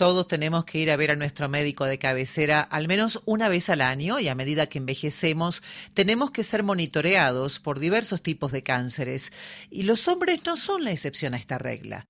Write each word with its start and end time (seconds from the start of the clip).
Todos 0.00 0.26
tenemos 0.28 0.64
que 0.64 0.78
ir 0.78 0.90
a 0.90 0.96
ver 0.96 1.10
a 1.10 1.14
nuestro 1.14 1.50
médico 1.50 1.84
de 1.84 1.98
cabecera 1.98 2.62
al 2.62 2.88
menos 2.88 3.20
una 3.26 3.50
vez 3.50 3.68
al 3.68 3.82
año 3.82 4.18
y 4.18 4.28
a 4.28 4.34
medida 4.34 4.66
que 4.66 4.78
envejecemos 4.78 5.62
tenemos 5.92 6.30
que 6.30 6.42
ser 6.42 6.62
monitoreados 6.62 7.60
por 7.60 7.78
diversos 7.78 8.22
tipos 8.22 8.50
de 8.50 8.62
cánceres. 8.62 9.30
Y 9.68 9.82
los 9.82 10.08
hombres 10.08 10.40
no 10.46 10.56
son 10.56 10.84
la 10.84 10.92
excepción 10.92 11.34
a 11.34 11.36
esta 11.36 11.58
regla. 11.58 12.06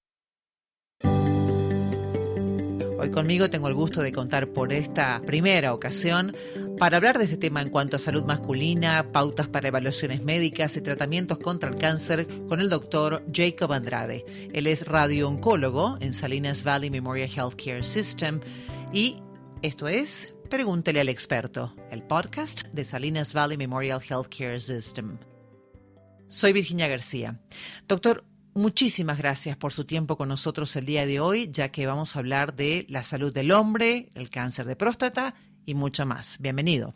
Hoy 3.00 3.10
conmigo 3.10 3.48
tengo 3.48 3.66
el 3.68 3.72
gusto 3.72 4.02
de 4.02 4.12
contar 4.12 4.48
por 4.48 4.74
esta 4.74 5.22
primera 5.22 5.72
ocasión 5.72 6.36
para 6.78 6.98
hablar 6.98 7.16
de 7.16 7.24
este 7.24 7.38
tema 7.38 7.62
en 7.62 7.70
cuanto 7.70 7.96
a 7.96 7.98
salud 7.98 8.24
masculina, 8.24 9.10
pautas 9.10 9.48
para 9.48 9.68
evaluaciones 9.68 10.22
médicas 10.22 10.76
y 10.76 10.82
tratamientos 10.82 11.38
contra 11.38 11.70
el 11.70 11.76
cáncer 11.76 12.28
con 12.46 12.60
el 12.60 12.68
doctor 12.68 13.24
Jacob 13.32 13.72
Andrade. 13.72 14.26
Él 14.52 14.66
es 14.66 14.86
radiooncólogo 14.86 15.96
en 16.02 16.12
Salinas 16.12 16.62
Valley 16.62 16.90
Memorial 16.90 17.30
Healthcare 17.34 17.86
System 17.86 18.40
y 18.92 19.16
esto 19.62 19.88
es 19.88 20.34
Pregúntele 20.50 21.00
al 21.00 21.08
experto, 21.08 21.74
el 21.90 22.02
podcast 22.02 22.66
de 22.66 22.84
Salinas 22.84 23.32
Valley 23.32 23.56
Memorial 23.56 24.02
Healthcare 24.06 24.60
System. 24.60 25.16
Soy 26.26 26.52
Virginia 26.52 26.86
García. 26.86 27.40
Doctor, 27.88 28.24
Muchísimas 28.54 29.18
gracias 29.18 29.56
por 29.56 29.72
su 29.72 29.84
tiempo 29.84 30.16
con 30.16 30.28
nosotros 30.28 30.74
el 30.74 30.84
día 30.84 31.06
de 31.06 31.20
hoy, 31.20 31.50
ya 31.52 31.70
que 31.70 31.86
vamos 31.86 32.16
a 32.16 32.18
hablar 32.18 32.56
de 32.56 32.84
la 32.88 33.04
salud 33.04 33.32
del 33.32 33.52
hombre, 33.52 34.10
el 34.14 34.28
cáncer 34.28 34.66
de 34.66 34.74
próstata 34.74 35.34
y 35.64 35.74
mucho 35.74 36.04
más. 36.04 36.38
Bienvenido. 36.40 36.94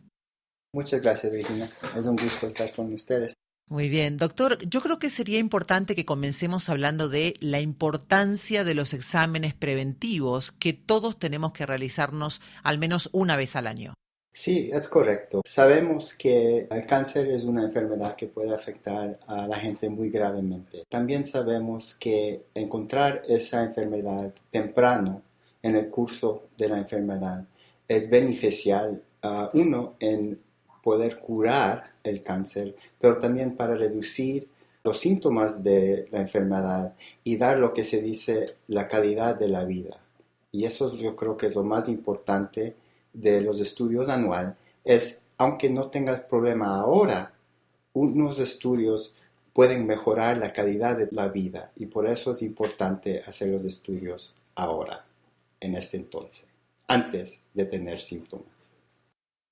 Muchas 0.73 1.01
gracias, 1.01 1.33
Virginia. 1.33 1.69
Es 1.97 2.07
un 2.07 2.17
gusto 2.17 2.49
estar 2.49 2.73
con 2.73 2.93
ustedes. 2.93 3.35
Muy 3.69 3.89
bien, 3.89 4.19
doctor, 4.19 4.59
yo 4.69 4.83
creo 4.83 4.99
que 4.99 5.09
sería 5.09 5.39
importante 5.39 5.95
que 5.95 6.05
comencemos 6.05 6.69
hablando 6.69 7.09
de 7.09 7.35
la 7.41 7.61
importancia 7.61 8.65
de 8.65 8.75
los 8.75 8.93
exámenes 8.93 9.55
preventivos 9.55 10.51
que 10.51 10.73
todos 10.73 11.19
tenemos 11.19 11.53
que 11.53 11.65
realizarnos 11.65 12.43
al 12.63 12.79
menos 12.79 13.09
una 13.13 13.37
vez 13.37 13.57
al 13.57 13.69
año. 13.69 13.95
Sí, 14.37 14.69
es 14.73 14.89
correcto. 14.89 15.43
Sabemos 15.47 16.13
que 16.13 16.67
el 16.69 16.87
cáncer 16.87 17.29
es 17.29 17.45
una 17.45 17.63
enfermedad 17.63 18.17
que 18.17 18.27
puede 18.27 18.53
afectar 18.53 19.21
a 19.29 19.47
la 19.47 19.57
gente 19.57 19.89
muy 19.89 20.11
gravemente. 20.11 20.83
También 20.89 21.25
sabemos 21.25 21.95
que 21.95 22.47
encontrar 22.53 23.23
esa 23.29 23.63
enfermedad 23.63 24.35
temprano 24.51 25.23
en 25.63 25.77
el 25.77 25.89
curso 25.89 26.49
de 26.59 26.69
la 26.69 26.79
enfermedad 26.79 27.45
es 27.87 28.11
beneficial 28.11 29.01
a 29.23 29.51
uno 29.55 29.95
en 30.01 30.41
poder 30.83 31.21
curar 31.21 31.93
el 32.03 32.25
cáncer, 32.25 32.75
pero 32.99 33.19
también 33.19 33.57
para 33.57 33.77
reducir 33.77 34.49
los 34.83 34.99
síntomas 34.99 35.63
de 35.63 36.09
la 36.11 36.21
enfermedad 36.21 36.93
y 37.23 37.37
dar 37.37 37.59
lo 37.59 37.73
que 37.73 37.85
se 37.85 38.03
dice 38.03 38.47
la 38.67 38.89
calidad 38.89 39.37
de 39.37 39.49
la 39.49 39.65
vida. 39.65 40.01
Y 40.51 40.65
eso 40.65 40.95
yo 40.97 41.15
creo 41.15 41.37
que 41.37 41.47
es 41.47 41.55
lo 41.55 41.63
más 41.63 41.89
importante 41.89 42.75
de 43.15 43.41
los 43.41 43.61
estudios 43.61 44.09
anual 44.09 44.57
es, 44.85 45.23
aunque 45.39 45.71
no 45.71 45.89
tengas 45.89 46.21
problema 46.21 46.79
ahora, 46.79 47.33
unos 47.95 48.39
estudios 48.39 49.15
pueden 49.53 49.87
mejorar 49.87 50.37
la 50.37 50.53
calidad 50.53 50.99
de 50.99 51.09
la 51.13 51.29
vida 51.29 51.71
y 51.77 51.87
por 51.87 52.07
eso 52.07 52.33
es 52.33 52.43
importante 52.43 53.23
hacer 53.27 53.49
los 53.49 53.65
estudios 53.65 54.35
ahora, 54.57 55.05
en 55.61 55.77
este 55.77 55.97
entonces, 55.97 56.47
antes 56.89 57.41
de 57.55 57.65
tener 57.65 58.01
síntomas. 58.01 58.47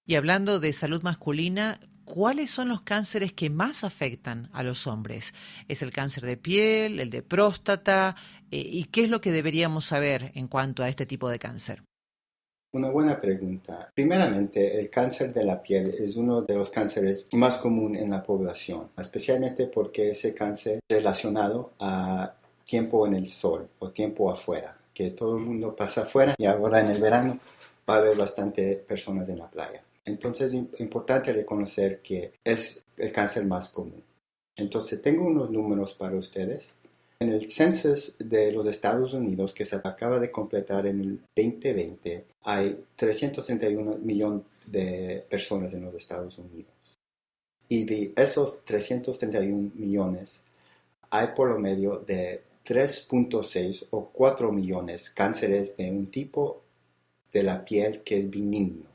Y 0.05 0.17
hablando 0.17 0.59
de 0.59 0.73
salud 0.73 1.03
masculina, 1.03 1.79
¿cuáles 2.05 2.51
son 2.51 2.69
los 2.69 2.83
cánceres 2.83 3.33
que 3.33 3.49
más 3.49 3.85
afectan 3.85 4.51
a 4.53 4.65
los 4.65 4.89
hombres? 4.89 5.33
¿Es 5.69 5.83
el 5.83 5.93
cáncer 5.93 6.27
de 6.27 6.37
piel, 6.37 6.99
el 6.99 7.11
de 7.11 7.23
próstata? 7.23 8.17
Eh, 8.51 8.59
¿Y 8.59 8.85
qué 8.87 9.05
es 9.05 9.09
lo 9.09 9.21
que 9.21 9.31
deberíamos 9.31 9.85
saber 9.85 10.33
en 10.35 10.49
cuanto 10.49 10.83
a 10.83 10.89
este 10.89 11.07
tipo 11.07 11.31
de 11.31 11.39
cáncer? 11.39 11.85
Una 12.75 12.89
buena 12.89 13.20
pregunta. 13.20 13.91
Primeramente, 13.95 14.81
el 14.81 14.89
cáncer 14.89 15.31
de 15.31 15.45
la 15.45 15.62
piel 15.62 15.95
es 15.98 16.17
uno 16.17 16.41
de 16.41 16.55
los 16.55 16.70
cánceres 16.70 17.29
más 17.34 17.59
común 17.59 17.95
en 17.95 18.09
la 18.09 18.23
población, 18.23 18.89
especialmente 18.97 19.67
porque 19.67 20.13
ese 20.13 20.33
cáncer 20.33 20.80
relacionado 20.89 21.73
a 21.79 22.33
tiempo 22.64 23.07
en 23.07 23.13
el 23.13 23.29
sol 23.29 23.69
o 23.79 23.91
tiempo 23.91 24.30
afuera, 24.30 24.74
que 24.95 25.11
todo 25.11 25.36
el 25.36 25.45
mundo 25.45 25.77
pasa 25.77 26.05
afuera 26.05 26.35
y 26.39 26.47
ahora 26.47 26.80
en 26.80 26.86
el 26.86 27.02
verano 27.02 27.39
va 27.89 27.97
a 27.97 27.98
haber 27.98 28.17
bastante 28.17 28.77
personas 28.77 29.29
en 29.29 29.41
la 29.41 29.51
playa. 29.51 29.83
Entonces 30.07 30.55
es 30.55 30.80
importante 30.80 31.30
reconocer 31.35 32.01
que 32.01 32.33
es 32.42 32.86
el 32.97 33.13
cáncer 33.13 33.45
más 33.45 33.68
común. 33.68 34.02
Entonces 34.57 35.02
tengo 35.02 35.27
unos 35.27 35.51
números 35.51 35.92
para 35.92 36.17
ustedes. 36.17 36.73
En 37.23 37.33
el 37.33 37.49
census 37.49 38.17
de 38.19 38.51
los 38.51 38.67
Estados 38.67 39.15
Unidos 39.15 39.55
que 39.55 39.65
se 39.65 39.77
acaba 39.77 40.19
de 40.19 40.33
completar 40.33 40.89
en 40.89 41.01
el 41.01 41.21
2020, 41.37 42.25
hay 42.43 42.85
331 42.97 43.99
millones 43.99 44.43
de 44.67 45.25
personas 45.31 45.73
en 45.73 45.85
los 45.85 45.95
Estados 45.95 46.37
Unidos. 46.39 46.73
Y 47.69 47.85
de 47.85 48.13
esos 48.17 48.65
331 48.65 49.71
millones, 49.77 50.43
hay 51.11 51.29
por 51.37 51.51
lo 51.51 51.61
medio 51.61 51.99
de 51.99 52.43
3.6 52.67 53.87
o 53.91 54.07
4 54.07 54.51
millones 54.51 55.09
cánceres 55.09 55.77
de 55.77 55.93
un 55.93 56.07
tipo 56.07 56.63
de 57.33 57.45
la 57.45 57.65
piel 57.65 58.01
que 58.01 58.19
es 58.19 58.29
benigno. 58.29 58.87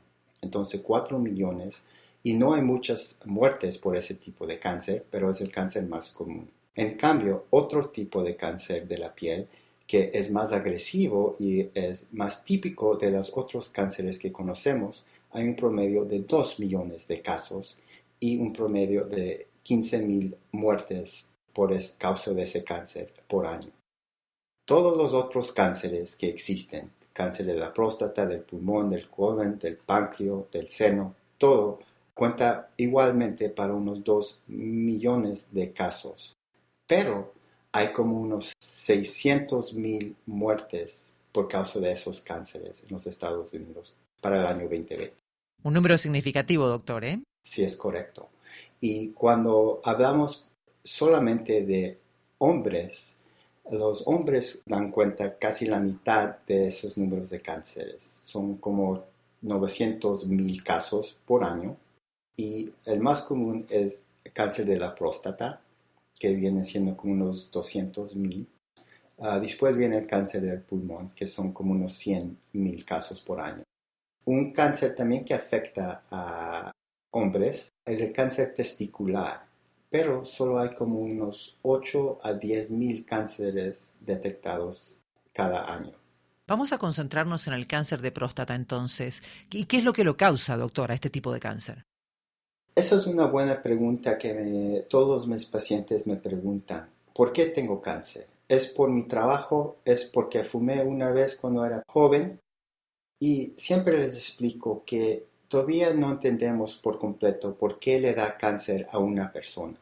Entonces 0.42 0.82
4 0.82 1.18
millones 1.18 1.80
y 2.22 2.34
no 2.34 2.52
hay 2.52 2.60
muchas 2.60 3.16
muertes 3.24 3.78
por 3.78 3.96
ese 3.96 4.16
tipo 4.16 4.46
de 4.46 4.58
cáncer, 4.58 5.06
pero 5.10 5.30
es 5.30 5.40
el 5.40 5.50
cáncer 5.50 5.86
más 5.86 6.10
común. 6.10 6.50
En 6.78 6.94
cambio, 6.94 7.46
otro 7.50 7.88
tipo 7.88 8.22
de 8.22 8.36
cáncer 8.36 8.86
de 8.86 8.98
la 8.98 9.12
piel 9.12 9.48
que 9.84 10.12
es 10.14 10.30
más 10.30 10.52
agresivo 10.52 11.34
y 11.40 11.70
es 11.74 12.06
más 12.12 12.44
típico 12.44 12.94
de 12.94 13.10
los 13.10 13.36
otros 13.36 13.68
cánceres 13.68 14.16
que 14.16 14.30
conocemos, 14.30 15.04
hay 15.32 15.48
un 15.48 15.56
promedio 15.56 16.04
de 16.04 16.20
2 16.20 16.60
millones 16.60 17.08
de 17.08 17.20
casos 17.20 17.80
y 18.20 18.38
un 18.38 18.52
promedio 18.52 19.06
de 19.06 19.48
15 19.64 19.98
mil 20.06 20.36
muertes 20.52 21.26
por 21.52 21.74
causa 21.98 22.32
de 22.32 22.42
ese 22.42 22.62
cáncer 22.62 23.12
por 23.26 23.48
año. 23.48 23.72
Todos 24.64 24.96
los 24.96 25.12
otros 25.14 25.50
cánceres 25.50 26.14
que 26.14 26.28
existen, 26.28 26.92
cáncer 27.12 27.46
de 27.46 27.56
la 27.56 27.74
próstata, 27.74 28.24
del 28.24 28.42
pulmón, 28.42 28.90
del 28.90 29.08
colon, 29.08 29.58
del 29.58 29.78
páncreas, 29.78 30.48
del 30.52 30.68
seno, 30.68 31.16
todo 31.38 31.80
cuenta 32.14 32.70
igualmente 32.76 33.48
para 33.48 33.74
unos 33.74 34.04
2 34.04 34.42
millones 34.46 35.52
de 35.52 35.72
casos 35.72 36.37
pero 36.88 37.34
hay 37.70 37.92
como 37.92 38.18
unos 38.18 38.52
600 38.60 39.74
mil 39.74 40.16
muertes 40.26 41.12
por 41.30 41.46
causa 41.46 41.78
de 41.78 41.92
esos 41.92 42.22
cánceres 42.22 42.82
en 42.82 42.88
los 42.90 43.06
Estados 43.06 43.52
Unidos 43.52 43.96
para 44.20 44.40
el 44.40 44.46
año 44.46 44.62
2020. 44.62 45.12
Un 45.62 45.74
número 45.74 45.98
significativo, 45.98 46.66
doctor, 46.66 47.04
¿eh? 47.04 47.22
Sí, 47.44 47.62
es 47.62 47.76
correcto. 47.76 48.28
Y 48.80 49.10
cuando 49.10 49.80
hablamos 49.84 50.48
solamente 50.82 51.64
de 51.64 51.98
hombres, 52.38 53.16
los 53.70 54.02
hombres 54.06 54.62
dan 54.64 54.90
cuenta 54.90 55.36
casi 55.36 55.66
la 55.66 55.78
mitad 55.78 56.38
de 56.46 56.68
esos 56.68 56.96
números 56.96 57.30
de 57.30 57.42
cánceres. 57.42 58.20
Son 58.24 58.56
como 58.56 59.04
900 59.42 60.26
mil 60.26 60.64
casos 60.64 61.18
por 61.26 61.44
año. 61.44 61.76
Y 62.36 62.70
el 62.86 63.00
más 63.00 63.22
común 63.22 63.66
es 63.68 64.00
cáncer 64.32 64.66
de 64.66 64.78
la 64.78 64.94
próstata, 64.94 65.60
que 66.18 66.34
viene 66.34 66.64
siendo 66.64 66.96
como 66.96 67.12
unos 67.12 67.50
200 67.50 68.16
mil. 68.16 68.48
Ah, 69.18 69.40
después 69.40 69.76
viene 69.76 69.98
el 69.98 70.06
cáncer 70.06 70.42
del 70.42 70.62
pulmón, 70.62 71.10
que 71.14 71.26
son 71.26 71.52
como 71.52 71.72
unos 71.72 71.92
100 71.92 72.38
mil 72.52 72.84
casos 72.84 73.20
por 73.20 73.40
año. 73.40 73.62
Un 74.24 74.52
cáncer 74.52 74.94
también 74.94 75.24
que 75.24 75.34
afecta 75.34 76.02
a 76.10 76.70
hombres 77.10 77.72
es 77.84 78.00
el 78.00 78.12
cáncer 78.12 78.52
testicular, 78.54 79.46
pero 79.90 80.24
solo 80.24 80.58
hay 80.58 80.70
como 80.70 81.00
unos 81.00 81.56
8 81.62 82.18
a 82.22 82.34
10 82.34 82.70
mil 82.72 83.04
cánceres 83.04 83.94
detectados 84.00 84.98
cada 85.32 85.72
año. 85.72 85.92
Vamos 86.46 86.72
a 86.72 86.78
concentrarnos 86.78 87.46
en 87.46 87.52
el 87.54 87.66
cáncer 87.66 88.00
de 88.00 88.12
próstata 88.12 88.54
entonces. 88.54 89.22
¿Y 89.50 89.64
qué 89.64 89.78
es 89.78 89.84
lo 89.84 89.92
que 89.92 90.04
lo 90.04 90.16
causa, 90.16 90.56
doctora, 90.56 90.94
este 90.94 91.10
tipo 91.10 91.32
de 91.32 91.40
cáncer? 91.40 91.87
Esa 92.78 92.94
es 92.94 93.08
una 93.08 93.26
buena 93.26 93.60
pregunta 93.60 94.16
que 94.16 94.86
todos 94.88 95.26
mis 95.26 95.44
pacientes 95.46 96.06
me 96.06 96.14
preguntan. 96.14 96.88
¿Por 97.12 97.32
qué 97.32 97.46
tengo 97.46 97.82
cáncer? 97.82 98.28
¿Es 98.46 98.68
por 98.68 98.88
mi 98.88 99.02
trabajo? 99.02 99.78
¿Es 99.84 100.04
porque 100.04 100.44
fumé 100.44 100.84
una 100.84 101.10
vez 101.10 101.34
cuando 101.34 101.66
era 101.66 101.82
joven? 101.88 102.38
Y 103.18 103.52
siempre 103.56 103.98
les 103.98 104.14
explico 104.14 104.84
que 104.86 105.26
todavía 105.48 105.92
no 105.92 106.12
entendemos 106.12 106.76
por 106.76 107.00
completo 107.00 107.56
por 107.56 107.80
qué 107.80 107.98
le 107.98 108.14
da 108.14 108.38
cáncer 108.38 108.86
a 108.92 109.00
una 109.00 109.32
persona. 109.32 109.76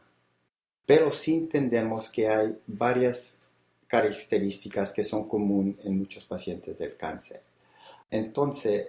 Pero 0.87 1.11
sí 1.11 1.35
entendemos 1.37 2.09
que 2.09 2.27
hay 2.27 2.57
varias 2.65 3.37
características 3.85 4.91
que 4.91 5.03
son 5.03 5.27
comunes 5.27 5.75
en 5.85 5.99
muchos 5.99 6.25
pacientes 6.25 6.79
del 6.79 6.97
cáncer. 6.97 7.43
Entonces, 8.09 8.87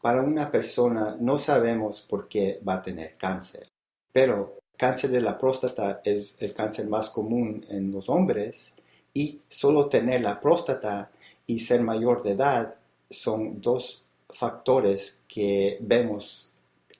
para 0.00 0.22
una 0.22 0.50
persona 0.50 1.16
no 1.20 1.36
sabemos 1.36 2.02
por 2.02 2.28
qué 2.28 2.60
va 2.66 2.74
a 2.74 2.82
tener 2.82 3.16
cáncer, 3.16 3.68
pero 4.12 4.58
cáncer 4.76 5.10
de 5.10 5.20
la 5.20 5.36
próstata 5.36 6.00
es 6.04 6.40
el 6.40 6.54
cáncer 6.54 6.88
más 6.88 7.10
común 7.10 7.66
en 7.68 7.92
los 7.92 8.08
hombres 8.08 8.72
y 9.12 9.40
solo 9.48 9.88
tener 9.88 10.22
la 10.22 10.40
próstata 10.40 11.10
y 11.46 11.58
ser 11.60 11.82
mayor 11.82 12.22
de 12.22 12.32
edad 12.32 12.78
son 13.10 13.60
dos 13.60 14.04
factores 14.30 15.20
que 15.28 15.76
vemos 15.80 16.52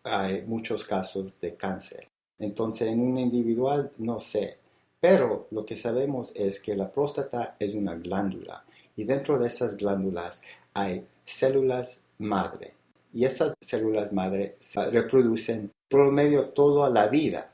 hay 0.03 0.43
muchos 0.43 0.85
casos 0.85 1.39
de 1.41 1.55
cáncer. 1.55 2.09
Entonces, 2.39 2.89
en 2.89 3.01
un 3.01 3.19
individual 3.19 3.93
no 3.99 4.19
sé, 4.19 4.57
pero 4.99 5.47
lo 5.51 5.65
que 5.65 5.77
sabemos 5.77 6.33
es 6.35 6.61
que 6.61 6.75
la 6.75 6.91
próstata 6.91 7.57
es 7.59 7.75
una 7.75 7.95
glándula 7.95 8.65
y 8.97 9.05
dentro 9.05 9.39
de 9.39 9.47
esas 9.47 9.77
glándulas 9.77 10.43
hay 10.75 11.07
células 11.25 12.03
madre 12.19 12.80
y 13.13 13.25
esas 13.25 13.55
células 13.61 14.13
madre 14.13 14.55
se 14.59 14.87
reproducen 14.91 15.71
promedio 15.89 16.51
toda 16.51 16.89
la 16.91 17.09
vida 17.09 17.51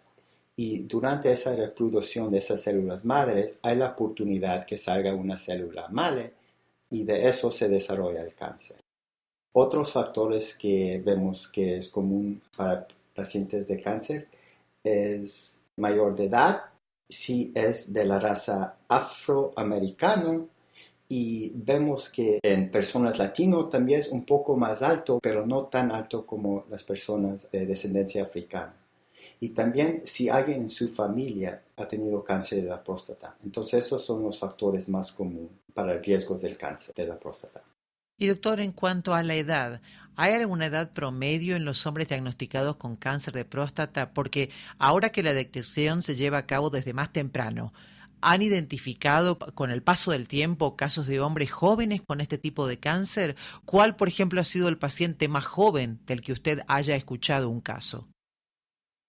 y 0.56 0.80
durante 0.80 1.30
esa 1.30 1.52
reproducción 1.52 2.30
de 2.30 2.38
esas 2.38 2.62
células 2.62 3.04
madres 3.04 3.54
hay 3.62 3.76
la 3.76 3.90
oportunidad 3.90 4.64
que 4.64 4.78
salga 4.78 5.14
una 5.14 5.36
célula 5.36 5.88
madre 5.88 6.32
y 6.90 7.04
de 7.04 7.28
eso 7.28 7.50
se 7.50 7.68
desarrolla 7.68 8.22
el 8.22 8.34
cáncer. 8.34 8.78
Otros 9.52 9.92
factores 9.92 10.54
que 10.54 11.00
vemos 11.04 11.48
que 11.48 11.76
es 11.76 11.88
común 11.88 12.40
para 12.56 12.86
pacientes 13.14 13.66
de 13.68 13.80
cáncer 13.80 14.28
es 14.84 15.58
mayor 15.76 16.14
de 16.14 16.24
edad, 16.24 16.62
si 17.08 17.52
es 17.54 17.92
de 17.92 18.04
la 18.04 18.18
raza 18.18 18.76
afroamericano 18.88 20.48
y 21.08 21.52
vemos 21.54 22.08
que 22.08 22.40
en 22.42 22.70
personas 22.70 23.18
latino 23.18 23.68
también 23.68 24.00
es 24.00 24.08
un 24.08 24.24
poco 24.24 24.56
más 24.56 24.82
alto, 24.82 25.20
pero 25.22 25.46
no 25.46 25.64
tan 25.64 25.92
alto 25.92 26.26
como 26.26 26.64
las 26.70 26.82
personas 26.82 27.50
de 27.50 27.66
descendencia 27.66 28.22
africana. 28.22 28.74
Y 29.40 29.50
también 29.50 30.02
si 30.04 30.28
alguien 30.28 30.62
en 30.62 30.70
su 30.70 30.88
familia 30.88 31.62
ha 31.76 31.86
tenido 31.86 32.24
cáncer 32.24 32.62
de 32.62 32.68
la 32.68 32.82
próstata. 32.82 33.36
Entonces 33.44 33.84
esos 33.84 34.04
son 34.04 34.22
los 34.22 34.38
factores 34.38 34.88
más 34.88 35.12
comunes 35.12 35.50
para 35.74 35.92
el 35.92 36.02
riesgo 36.02 36.36
del 36.36 36.56
cáncer 36.56 36.94
de 36.94 37.06
la 37.06 37.18
próstata. 37.18 37.62
Y 38.18 38.28
doctor, 38.28 38.60
en 38.60 38.72
cuanto 38.72 39.14
a 39.14 39.22
la 39.22 39.34
edad, 39.34 39.82
¿hay 40.16 40.32
alguna 40.32 40.66
edad 40.66 40.92
promedio 40.92 41.54
en 41.54 41.66
los 41.66 41.86
hombres 41.86 42.08
diagnosticados 42.08 42.76
con 42.76 42.96
cáncer 42.96 43.34
de 43.34 43.44
próstata? 43.44 44.14
Porque 44.14 44.50
ahora 44.78 45.10
que 45.10 45.22
la 45.22 45.34
detección 45.34 46.02
se 46.02 46.16
lleva 46.16 46.38
a 46.38 46.46
cabo 46.46 46.70
desde 46.70 46.94
más 46.94 47.12
temprano, 47.12 47.74
¿han 48.26 48.42
identificado 48.42 49.38
con 49.38 49.70
el 49.70 49.84
paso 49.84 50.10
del 50.10 50.26
tiempo 50.26 50.76
casos 50.76 51.06
de 51.06 51.20
hombres 51.20 51.52
jóvenes 51.52 52.02
con 52.04 52.20
este 52.20 52.38
tipo 52.38 52.66
de 52.66 52.80
cáncer? 52.80 53.36
¿Cuál, 53.64 53.94
por 53.94 54.08
ejemplo, 54.08 54.40
ha 54.40 54.44
sido 54.44 54.68
el 54.68 54.78
paciente 54.78 55.28
más 55.28 55.44
joven 55.44 56.00
del 56.06 56.22
que 56.22 56.32
usted 56.32 56.58
haya 56.66 56.96
escuchado 56.96 57.48
un 57.48 57.60
caso? 57.60 58.08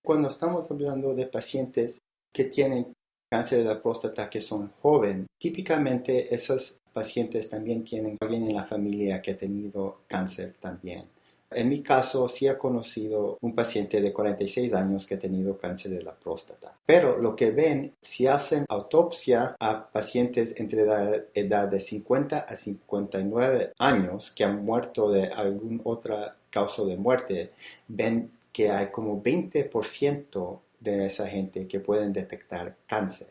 Cuando 0.06 0.28
estamos 0.28 0.70
hablando 0.70 1.16
de 1.16 1.26
pacientes 1.26 1.98
que 2.32 2.44
tienen 2.44 2.94
cáncer 3.32 3.58
de 3.58 3.66
la 3.66 3.82
próstata 3.82 4.30
que 4.30 4.40
son 4.40 4.70
jóvenes, 4.82 5.26
típicamente 5.42 6.34
esos 6.34 6.78
pacientes 6.94 7.50
también 7.50 7.84
tienen 7.84 8.18
alguien 8.22 8.48
en 8.48 8.54
la 8.54 8.64
familia 8.64 9.20
que 9.20 9.32
ha 9.32 9.38
tenido 9.38 10.00
cáncer 10.08 10.56
también. 10.60 11.10
En 11.50 11.70
mi 11.70 11.82
caso, 11.82 12.28
sí 12.28 12.48
he 12.48 12.58
conocido 12.58 13.38
un 13.42 13.56
paciente 13.56 14.02
de 14.02 14.12
46 14.12 14.74
años 14.74 15.06
que 15.06 15.16
ha 15.16 15.20
tenido 15.20 15.58
cáncer 15.58 15.92
de 15.92 16.04
la 16.04 16.14
próstata. 16.14 16.76
Pero 16.86 17.18
lo 17.18 17.36
que 17.36 17.52
ven, 17.52 17.94
si 18.02 18.28
hacen 18.28 18.66
autopsia 18.68 19.56
a 19.60 19.88
pacientes 19.88 20.60
entre 20.60 20.86
la 20.86 21.24
edad 21.34 21.70
de 21.70 21.80
50 21.80 22.40
a 22.40 22.56
59 22.56 23.74
años 23.80 24.32
que 24.32 24.44
han 24.44 24.66
muerto 24.66 25.10
de 25.10 25.28
alguna 25.28 25.80
otra 25.86 26.36
causa 26.50 26.84
de 26.84 26.98
muerte, 26.98 27.52
ven 27.88 28.32
que 28.52 28.70
hay 28.70 28.88
como 28.88 29.22
20% 29.24 30.60
de 30.80 31.06
esa 31.06 31.28
gente 31.28 31.68
que 31.68 31.80
pueden 31.80 32.12
detectar 32.12 32.76
cáncer. 32.86 33.30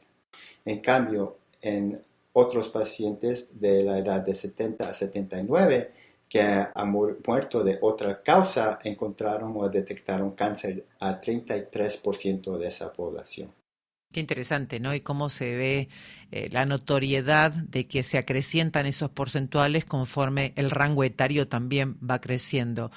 En 0.64 0.80
cambio, 0.80 1.36
en 1.60 2.00
otros 2.32 2.69
pacientes 2.69 3.60
de 3.60 3.82
la 3.82 3.98
edad 3.98 4.20
de 4.20 4.34
70 4.34 4.88
a 4.88 4.94
79 4.94 5.90
que 6.28 6.40
han 6.40 6.90
muerto 6.90 7.62
de 7.62 7.78
otra 7.81 8.23
causa, 8.23 8.78
encontraron 8.82 9.52
o 9.56 9.69
detectaron 9.69 10.32
cáncer 10.32 10.87
a 11.00 11.19
33% 11.19 12.58
de 12.58 12.67
esa 12.67 12.93
población. 12.93 13.52
Qué 14.12 14.20
interesante, 14.20 14.81
¿no? 14.81 14.94
Y 14.94 15.00
cómo 15.00 15.28
se 15.28 15.56
ve 15.56 15.88
eh, 16.31 16.49
la 16.50 16.64
notoriedad 16.64 17.52
de 17.52 17.87
que 17.87 18.02
se 18.02 18.19
acrecientan 18.19 18.87
esos 18.87 19.11
porcentuales 19.11 19.84
conforme 19.84 20.52
el 20.56 20.70
rango 20.70 21.05
etario 21.05 21.49
también 21.49 21.99
va 21.99 22.20
creciendo. 22.20 22.90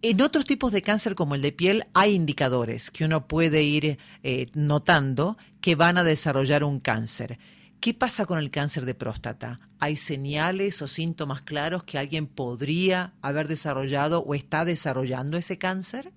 En 0.00 0.20
otros 0.20 0.44
tipos 0.44 0.70
de 0.72 0.82
cáncer 0.82 1.16
como 1.16 1.34
el 1.34 1.42
de 1.42 1.52
piel 1.52 1.84
hay 1.92 2.14
indicadores 2.14 2.90
que 2.90 3.04
uno 3.04 3.26
puede 3.26 3.62
ir 3.64 3.98
eh, 4.22 4.46
notando 4.54 5.36
que 5.60 5.74
van 5.74 5.98
a 5.98 6.04
desarrollar 6.04 6.62
un 6.62 6.78
cáncer. 6.78 7.38
¿Qué 7.80 7.94
pasa 7.94 8.26
con 8.26 8.40
el 8.40 8.50
cáncer 8.50 8.84
de 8.86 8.94
próstata? 8.94 9.60
¿Hay 9.78 9.94
señales 9.94 10.82
o 10.82 10.88
síntomas 10.88 11.42
claros 11.42 11.84
que 11.84 11.96
alguien 11.96 12.26
podría 12.26 13.14
haber 13.22 13.46
desarrollado 13.46 14.24
o 14.24 14.34
está 14.34 14.64
desarrollando 14.64 15.36
ese 15.36 15.58
cáncer? 15.58 16.12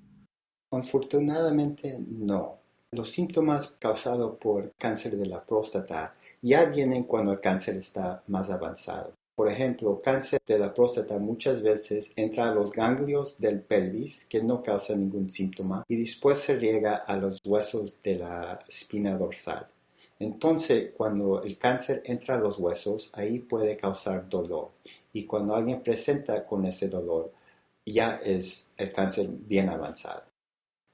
Afortunadamente 0.71 1.99
no. 1.99 2.57
Los 2.91 3.11
síntomas 3.11 3.75
causados 3.77 4.37
por 4.39 4.71
cáncer 4.75 5.15
de 5.15 5.27
la 5.27 5.45
próstata 5.45 6.15
ya 6.41 6.65
vienen 6.65 7.03
cuando 7.03 7.31
el 7.31 7.39
cáncer 7.39 7.77
está 7.77 8.23
más 8.27 8.49
avanzado. 8.49 9.13
Por 9.35 9.47
ejemplo, 9.47 10.01
cáncer 10.01 10.39
de 10.43 10.57
la 10.57 10.73
próstata 10.73 11.19
muchas 11.19 11.61
veces 11.61 12.11
entra 12.15 12.49
a 12.49 12.55
los 12.55 12.71
ganglios 12.71 13.37
del 13.37 13.61
pelvis 13.61 14.25
que 14.25 14.41
no 14.41 14.63
causa 14.63 14.95
ningún 14.95 15.31
síntoma 15.31 15.83
y 15.87 15.97
después 15.97 16.39
se 16.39 16.55
riega 16.55 16.95
a 16.95 17.15
los 17.17 17.39
huesos 17.45 18.01
de 18.01 18.17
la 18.17 18.59
espina 18.67 19.15
dorsal. 19.15 19.67
Entonces, 20.21 20.91
cuando 20.95 21.41
el 21.41 21.57
cáncer 21.57 22.03
entra 22.05 22.35
a 22.35 22.37
los 22.39 22.59
huesos, 22.59 23.09
ahí 23.13 23.39
puede 23.39 23.75
causar 23.75 24.29
dolor. 24.29 24.69
Y 25.13 25.25
cuando 25.25 25.55
alguien 25.55 25.81
presenta 25.81 26.45
con 26.45 26.63
ese 26.65 26.89
dolor, 26.89 27.33
ya 27.83 28.21
es 28.23 28.71
el 28.77 28.91
cáncer 28.91 29.27
bien 29.27 29.69
avanzado. 29.69 30.21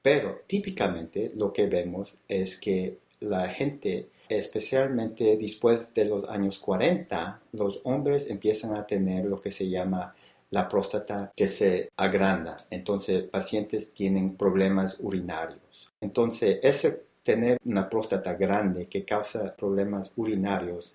Pero 0.02 0.44
típicamente 0.48 1.34
lo 1.36 1.52
que 1.52 1.68
vemos 1.68 2.16
es 2.30 2.58
que 2.58 3.00
la 3.20 3.50
gente, 3.50 4.08
especialmente 4.30 5.36
después 5.36 5.94
de 5.94 6.06
los 6.06 6.24
años 6.30 6.58
40, 6.60 7.42
los 7.52 7.82
hombres 7.84 8.30
empiezan 8.30 8.76
a 8.76 8.88
tener 8.88 9.26
lo 9.26 9.42
que 9.42 9.52
se 9.52 9.68
llama 9.68 10.16
la 10.52 10.70
próstata 10.70 11.34
que 11.36 11.50
se 11.50 11.90
agranda. 11.98 12.66
Entonces, 12.70 13.24
pacientes 13.24 13.94
tienen 13.94 14.38
problemas 14.38 14.96
urinarios. 15.02 15.92
Entonces, 16.00 16.60
ese 16.62 17.07
tener 17.28 17.58
una 17.66 17.90
próstata 17.90 18.34
grande 18.34 18.88
que 18.88 19.06
causa 19.06 19.56
problemas 19.56 20.12
urinarios 20.16 20.94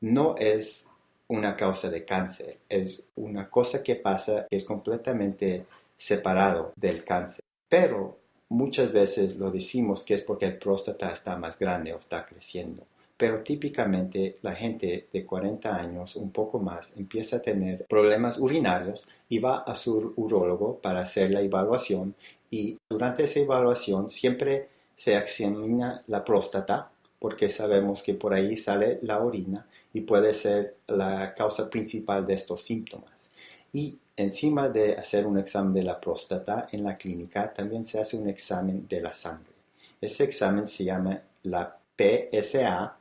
no 0.00 0.34
es 0.38 0.88
una 1.28 1.56
causa 1.56 1.90
de 1.90 2.04
cáncer, 2.04 2.58
es 2.68 3.02
una 3.16 3.48
cosa 3.48 3.82
que 3.82 3.96
pasa 3.96 4.46
que 4.50 4.56
es 4.56 4.64
completamente 4.64 5.66
separado 5.96 6.72
del 6.76 7.04
cáncer. 7.04 7.44
Pero 7.68 8.24
Muchas 8.54 8.92
veces 8.92 9.36
lo 9.36 9.50
decimos 9.50 10.04
que 10.04 10.14
es 10.14 10.22
porque 10.22 10.46
el 10.46 10.58
próstata 10.58 11.10
está 11.10 11.34
más 11.36 11.58
grande 11.58 11.92
o 11.92 11.98
está 11.98 12.24
creciendo, 12.24 12.86
pero 13.16 13.42
típicamente 13.42 14.36
la 14.42 14.54
gente 14.54 15.08
de 15.12 15.24
40 15.24 15.74
años, 15.74 16.14
un 16.14 16.30
poco 16.30 16.60
más, 16.60 16.94
empieza 16.96 17.38
a 17.38 17.42
tener 17.42 17.86
problemas 17.86 18.38
urinarios 18.38 19.08
y 19.28 19.38
va 19.38 19.58
a 19.58 19.74
su 19.74 20.12
urólogo 20.16 20.78
para 20.78 21.00
hacer 21.00 21.30
la 21.30 21.40
evaluación 21.40 22.14
y 22.50 22.76
durante 22.88 23.24
esa 23.24 23.40
evaluación 23.40 24.10
siempre 24.10 24.68
se 24.94 25.16
examina 25.16 26.00
la 26.06 26.24
próstata 26.24 26.90
porque 27.18 27.48
sabemos 27.48 28.02
que 28.02 28.14
por 28.14 28.34
ahí 28.34 28.56
sale 28.56 28.98
la 29.02 29.22
orina 29.22 29.66
y 29.92 30.02
puede 30.02 30.34
ser 30.34 30.76
la 30.88 31.34
causa 31.34 31.70
principal 31.70 32.26
de 32.26 32.34
estos 32.34 32.62
síntomas. 32.62 33.30
Y 33.72 33.98
Encima 34.16 34.68
de 34.68 34.94
hacer 34.94 35.26
un 35.26 35.38
examen 35.38 35.74
de 35.74 35.82
la 35.82 36.00
próstata 36.00 36.68
en 36.70 36.84
la 36.84 36.96
clínica, 36.96 37.52
también 37.52 37.84
se 37.84 37.98
hace 37.98 38.16
un 38.16 38.28
examen 38.28 38.86
de 38.86 39.00
la 39.00 39.12
sangre. 39.12 39.52
Ese 40.00 40.22
examen 40.22 40.68
se 40.68 40.84
llama 40.84 41.20
la 41.42 41.76
PSA, 41.96 42.96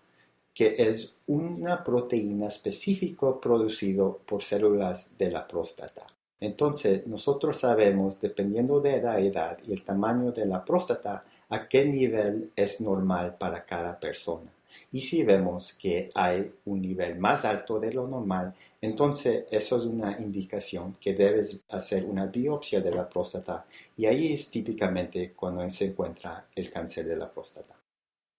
que 0.52 0.76
es 0.76 1.14
una 1.28 1.84
proteína 1.84 2.48
específica 2.48 3.40
producida 3.40 4.12
por 4.26 4.42
células 4.42 5.16
de 5.16 5.30
la 5.30 5.48
próstata. 5.48 6.08
Entonces, 6.40 7.06
nosotros 7.06 7.58
sabemos, 7.58 8.20
dependiendo 8.20 8.82
de 8.82 9.00
la 9.00 9.20
edad 9.20 9.58
y 9.68 9.72
el 9.72 9.84
tamaño 9.84 10.32
de 10.32 10.48
la 10.48 10.66
próstata, 10.66 11.24
a 11.53 11.67
qué 11.67 11.86
nivel 11.86 12.51
es 12.55 12.81
normal 12.81 13.38
para 13.38 13.63
cada 13.63 14.00
persona. 14.00 14.50
Y 14.91 15.01
si 15.01 15.22
vemos 15.22 15.74
que 15.74 16.10
hay 16.15 16.51
un 16.65 16.81
nivel 16.81 17.19
más 17.19 17.45
alto 17.45 17.79
de 17.79 17.93
lo 17.93 18.07
normal, 18.07 18.55
entonces 18.81 19.45
eso 19.51 19.77
es 19.77 19.86
una 19.86 20.19
indicación 20.19 20.98
que 21.00 21.13
debes 21.13 21.60
hacer 21.69 22.05
una 22.05 22.25
biopsia 22.25 22.81
de 22.81 22.89
la 22.89 23.07
próstata 23.07 23.65
y 23.95 24.07
ahí 24.07 24.33
es 24.33 24.50
típicamente 24.50 25.33
cuando 25.36 25.69
se 25.69 25.86
encuentra 25.86 26.48
el 26.55 26.72
cáncer 26.72 27.07
de 27.07 27.17
la 27.17 27.31
próstata. 27.31 27.75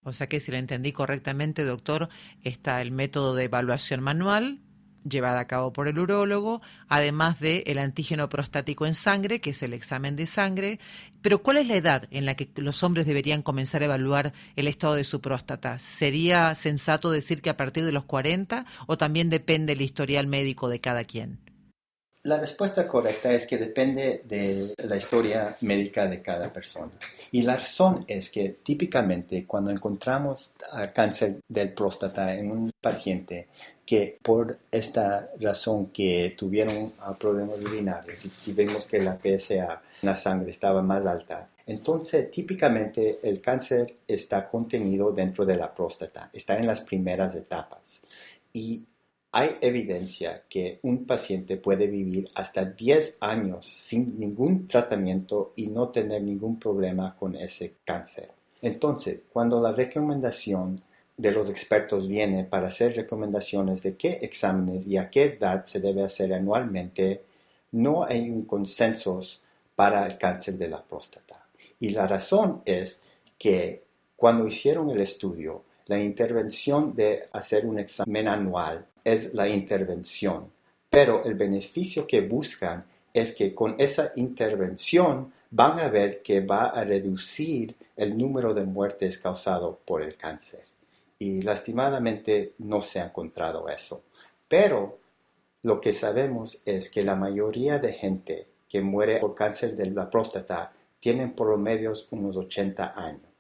O 0.03 0.13
sea 0.13 0.27
que 0.27 0.41
si 0.41 0.51
lo 0.51 0.57
entendí 0.57 0.91
correctamente, 0.91 1.63
doctor, 1.63 2.09
está 2.43 2.83
el 2.83 2.91
método 2.91 3.37
de 3.37 3.45
evaluación 3.45 4.03
manual, 4.03 4.59
llevada 5.09 5.41
a 5.41 5.47
cabo 5.47 5.73
por 5.73 5.89
el 5.89 5.99
urólogo, 5.99 6.63
además 6.89 7.41
del 7.41 7.63
el 7.67 7.79
antígeno 7.79 8.29
prostático 8.29 8.87
en 8.87 8.95
sangre, 8.95 9.41
que 9.41 9.51
es 9.51 9.63
el 9.63 9.73
examen 9.73 10.17
de 10.17 10.27
sangre. 10.27 10.81
Pero 11.23 11.43
¿cuál 11.43 11.59
es 11.59 11.69
la 11.69 11.77
edad 11.77 12.09
en 12.11 12.27
la 12.27 12.35
que 12.35 12.49
los 12.57 12.83
hombres 12.83 13.07
deberían 13.07 13.43
comenzar 13.43 13.83
a 13.83 13.87
evaluar 13.87 14.33
el 14.57 14.69
estado 14.69 14.95
de 14.95 15.05
su 15.05 15.21
próstata? 15.21 15.79
¿Sería 15.79 16.55
sensato 16.55 17.11
decir 17.11 17.43
que 17.43 17.51
a 17.51 17.57
partir 17.57 17.85
de 17.85 17.93
los 17.93 18.05
40 18.05 18.67
o 18.87 18.99
también 18.99 19.31
depende 19.31 19.75
el 19.75 19.83
historial 19.83 20.27
médico 20.27 20.69
de 20.69 20.81
cada 20.81 21.05
quien? 21.05 21.44
La 22.25 22.39
respuesta 22.39 22.89
correcta 22.89 23.31
es 23.33 23.47
que 23.47 23.59
depende 23.59 24.23
de 24.25 24.73
la 24.85 24.97
historia 24.97 25.55
médica 25.61 26.07
de 26.07 26.23
cada 26.23 26.51
persona. 26.51 26.91
Y 27.31 27.43
la 27.43 27.57
razón 27.57 28.07
es 28.09 28.31
que 28.31 28.49
típicamente 28.63 29.45
cuando 29.45 29.71
encontramos 29.71 30.53
cáncer 30.95 31.41
del 31.47 31.75
próstata 31.75 32.35
en 32.35 32.51
un 32.51 32.71
paciente 32.81 33.49
que 33.85 34.19
por 34.23 34.57
esta 34.73 35.29
razón 35.39 35.89
que 35.89 36.35
tuvieron 36.35 36.95
problemas 37.19 37.61
urinarios 37.61 38.21
y 38.47 38.53
vemos 38.55 38.87
que 38.87 39.03
la 39.03 39.19
PSA 39.19 39.83
en 40.01 40.07
la 40.09 40.17
sangre 40.17 40.51
estaba 40.51 40.81
más 40.81 41.05
alta, 41.05 41.51
entonces 41.67 42.31
típicamente 42.31 43.19
el 43.23 43.43
cáncer 43.43 43.97
está 44.09 44.49
contenido 44.49 45.13
dentro 45.13 45.45
de 45.45 45.57
la 45.57 45.75
próstata, 45.75 46.31
está 46.33 46.59
en 46.59 46.67
las 46.67 46.81
primeras 46.81 47.35
etapas. 47.35 48.01
Y 48.51 48.83
hay 49.37 49.57
evidencia 49.61 50.45
que 50.49 50.79
un 50.83 51.07
paciente 51.07 51.57
puede 51.57 51.89
vivir 51.89 52.31
hasta 52.37 52.65
10 52.67 53.19
años 53.19 53.67
sin 53.67 54.17
ningún 54.17 54.69
tratamiento 54.69 55.49
y 55.57 55.67
no 55.67 55.89
tener 55.89 56.23
ningún 56.23 56.57
problema 56.57 57.17
con 57.19 57.35
ese 57.35 57.75
cáncer. 57.85 58.31
Entonces, 58.63 59.23
cuando 59.33 59.61
la 59.61 59.73
recomendación 59.73 60.81
de 61.17 61.33
los 61.33 61.49
expertos 61.51 62.07
viene 62.07 62.45
para 62.45 62.69
hacer 62.69 62.95
recomendaciones 62.95 63.83
de 63.83 63.97
qué 63.97 64.21
exámenes 64.23 64.87
y 64.87 64.99
a 64.99 65.11
qué 65.11 65.25
edad 65.25 65.65
se 65.65 65.81
debe 65.81 66.05
hacer 66.05 66.33
anualmente, 66.33 67.25
no 67.73 68.05
hay 68.05 68.31
un 68.31 68.45
consenso 68.45 69.21
para 69.75 70.07
el 70.07 70.17
cáncer 70.17 70.57
de 70.57 70.69
la 70.69 70.81
próstata. 70.81 71.45
Y 71.81 71.91
la 71.91 72.07
razón 72.07 72.63
es 72.65 73.01
que 73.37 73.83
cuando 74.15 74.47
hicieron 74.47 74.91
el 74.91 75.01
estudio, 75.01 75.65
la 75.87 76.01
intervención 76.01 76.95
de 76.95 77.25
hacer 77.33 77.67
un 77.67 77.81
examen 77.81 78.29
anual 78.29 78.87
es 79.05 79.35
la 79.35 79.49
intervención, 79.49 80.51
pero 80.91 81.25
el 81.25 81.35
beneficio 81.35 82.07
que 82.07 82.23
buscan 82.23 82.85
es 83.13 83.33
que 83.33 83.55
con 83.55 83.77
esa 83.79 84.11
intervención 84.17 85.33
van 85.51 85.79
a 85.79 85.89
ver 85.89 86.23
que 86.23 86.41
va 86.41 86.67
a 86.67 86.85
reducir 86.85 87.77
el 87.97 88.19
número 88.19 88.55
de 88.55 88.65
muertes 88.65 89.19
causado 89.19 89.79
por 89.85 90.03
el 90.03 90.17
cáncer. 90.17 90.65
Y 91.19 91.43
lastimadamente 91.43 92.55
no 92.59 92.83
se 92.83 93.01
ha 93.01 93.07
encontrado 93.07 93.69
eso. 93.69 94.03
Pero 94.49 94.99
lo 95.63 95.81
que 95.81 95.93
sabemos 95.93 96.61
es 96.65 96.91
que 96.91 97.05
la 97.05 97.15
mayoría 97.15 97.79
de 97.79 97.93
gente 97.93 98.49
que 98.69 98.83
muere 98.83 99.21
por 99.21 99.35
cáncer 99.35 99.77
de 99.77 99.87
la 99.91 100.11
próstata 100.11 100.73
tienen 100.99 101.33
por 101.33 101.49
lo 101.49 101.57
menos 101.57 102.09
unos 102.11 102.37
80 102.37 102.95
años 102.97 103.35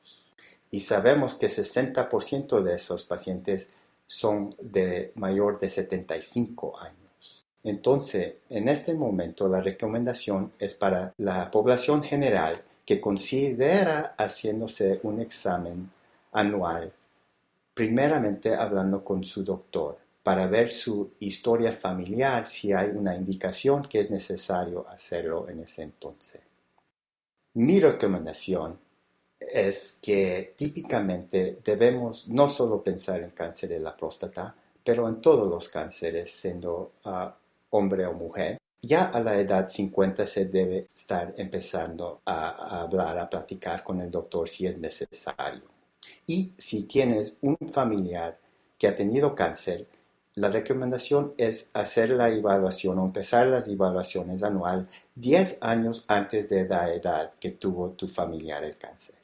y 0.75 0.81
sabemos 0.81 1.37
que 1.37 1.47
60% 1.47 2.61
de 2.61 2.75
esos 2.75 3.05
pacientes 3.05 3.71
son 4.07 4.51
de 4.61 5.13
mayor 5.17 5.59
de 5.59 5.69
75 5.69 6.79
años. 6.79 7.45
Entonces, 7.63 8.35
en 8.51 8.69
este 8.69 8.95
momento 8.95 9.49
la 9.49 9.61
recomendación 9.61 10.53
es 10.59 10.75
para 10.75 11.15
la 11.17 11.51
población 11.51 12.03
general 12.03 12.63
que 12.85 13.01
considera 13.01 14.15
haciéndose 14.19 15.01
un 15.03 15.21
examen 15.21 15.91
anual, 16.33 16.93
primeramente 17.73 18.55
hablando 18.55 19.03
con 19.03 19.25
su 19.25 19.43
doctor 19.43 19.99
para 20.25 20.47
ver 20.47 20.71
su 20.71 21.13
historia 21.21 21.71
familiar 21.71 22.47
si 22.47 22.73
hay 22.73 22.89
una 22.89 23.15
indicación 23.15 23.83
que 23.83 24.01
es 24.01 24.11
necesario 24.11 24.89
hacerlo 24.89 25.49
en 25.51 25.61
ese 25.61 25.83
entonces. 25.83 26.41
Mi 27.53 27.79
recomendación 27.79 28.79
es 29.55 30.01
que 30.03 30.53
típicamente 30.57 31.61
debemos 31.65 32.27
no 32.27 32.49
solo 32.49 32.83
pensar 32.83 33.23
en 33.23 33.31
cáncer 33.31 33.69
de 33.69 33.79
la 33.79 33.97
próstata, 33.97 34.53
pero 34.83 35.09
en 35.09 35.21
todos 35.21 35.49
los 35.49 35.69
cánceres, 35.69 36.33
siendo 36.33 36.95
ah, 37.05 37.37
hombre 37.71 38.05
o 38.05 38.13
mujer. 38.13 38.59
Ya 38.83 39.05
a 39.05 39.21
la 39.21 39.39
edad 39.39 39.69
50 39.69 40.27
se 40.27 40.47
debe 40.47 40.89
estar 40.93 41.33
empezando 41.37 42.21
a, 42.27 42.83
hablar, 42.83 43.17
a 43.21 43.31
platicar 43.31 43.85
con 43.85 44.01
el 44.01 44.11
doctor 44.11 44.49
si 44.49 44.67
es 44.67 44.77
necesario. 44.77 45.63
Y 46.27 46.53
si 46.59 46.83
tienes 46.83 47.39
un 47.41 47.57
familiar 47.71 48.37
que 48.77 48.89
ha 48.89 48.97
tenido 48.97 49.37
cáncer, 49.37 49.87
la 50.35 50.49
recomendación 50.49 51.33
es 51.39 51.71
hacer 51.75 52.11
la 52.11 52.29
evaluación 52.29 52.99
o 52.99 53.05
empezar 53.05 53.47
las 53.47 53.69
evaluaciones 53.69 54.43
anual 54.43 54.89
10 55.15 55.59
años 55.61 56.05
antes 56.09 56.51
de 56.51 56.69
la 56.69 56.93
edad 56.93 57.33
que 57.39 57.53
tuvo 57.53 57.91
tu 57.91 58.09
familiar 58.09 58.65
el 58.65 58.77
cáncer. 58.77 59.24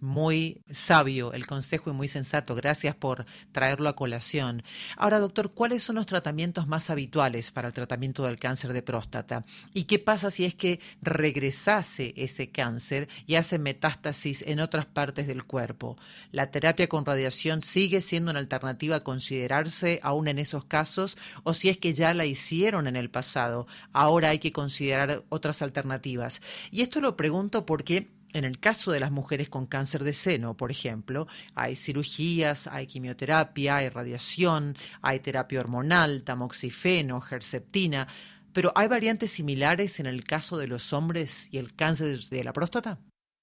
Muy 0.00 0.62
sabio 0.70 1.34
el 1.34 1.46
consejo 1.46 1.90
y 1.90 1.92
muy 1.92 2.08
sensato. 2.08 2.54
Gracias 2.54 2.96
por 2.96 3.26
traerlo 3.52 3.88
a 3.90 3.96
colación. 3.96 4.62
Ahora, 4.96 5.18
doctor, 5.18 5.52
¿cuáles 5.52 5.82
son 5.82 5.96
los 5.96 6.06
tratamientos 6.06 6.66
más 6.66 6.88
habituales 6.88 7.50
para 7.50 7.68
el 7.68 7.74
tratamiento 7.74 8.24
del 8.24 8.38
cáncer 8.38 8.72
de 8.72 8.80
próstata? 8.80 9.44
¿Y 9.74 9.84
qué 9.84 9.98
pasa 9.98 10.30
si 10.30 10.46
es 10.46 10.54
que 10.54 10.80
regresase 11.02 12.14
ese 12.16 12.50
cáncer 12.50 13.08
y 13.26 13.34
hace 13.34 13.58
metástasis 13.58 14.42
en 14.46 14.60
otras 14.60 14.86
partes 14.86 15.26
del 15.26 15.44
cuerpo? 15.44 15.98
¿La 16.32 16.50
terapia 16.50 16.88
con 16.88 17.04
radiación 17.04 17.60
sigue 17.60 18.00
siendo 18.00 18.30
una 18.30 18.40
alternativa 18.40 18.96
a 18.96 19.04
considerarse 19.04 20.00
aún 20.02 20.28
en 20.28 20.38
esos 20.38 20.64
casos? 20.64 21.18
¿O 21.42 21.52
si 21.52 21.68
es 21.68 21.76
que 21.76 21.92
ya 21.92 22.14
la 22.14 22.24
hicieron 22.24 22.86
en 22.86 22.96
el 22.96 23.10
pasado, 23.10 23.66
ahora 23.92 24.30
hay 24.30 24.38
que 24.38 24.52
considerar 24.52 25.24
otras 25.28 25.60
alternativas? 25.60 26.40
Y 26.70 26.80
esto 26.80 27.02
lo 27.02 27.18
pregunto 27.18 27.66
porque 27.66 28.08
en 28.32 28.44
el 28.44 28.60
caso 28.60 28.92
de 28.92 29.00
las 29.00 29.10
mujeres 29.10 29.48
con 29.48 29.66
cáncer 29.66 30.04
de 30.04 30.12
seno, 30.12 30.56
por 30.56 30.70
ejemplo, 30.70 31.26
hay 31.54 31.76
cirugías, 31.76 32.66
hay 32.66 32.86
quimioterapia, 32.86 33.76
hay 33.76 33.88
radiación, 33.88 34.76
hay 35.02 35.20
terapia 35.20 35.60
hormonal, 35.60 36.22
tamoxifeno, 36.22 37.22
herceptina, 37.30 38.08
pero 38.52 38.72
¿hay 38.74 38.88
variantes 38.88 39.32
similares 39.32 40.00
en 40.00 40.06
el 40.06 40.24
caso 40.24 40.58
de 40.58 40.66
los 40.66 40.92
hombres 40.92 41.48
y 41.52 41.58
el 41.58 41.74
cáncer 41.74 42.20
de 42.30 42.44
la 42.44 42.52
próstata? 42.52 42.98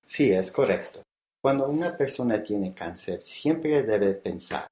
Sí, 0.05 0.31
es 0.31 0.51
correcto. 0.51 1.01
Cuando 1.41 1.67
una 1.69 1.95
persona 1.95 2.41
tiene 2.43 2.73
cáncer, 2.73 3.21
siempre 3.23 3.83
debe 3.83 4.13
pensar, 4.13 4.67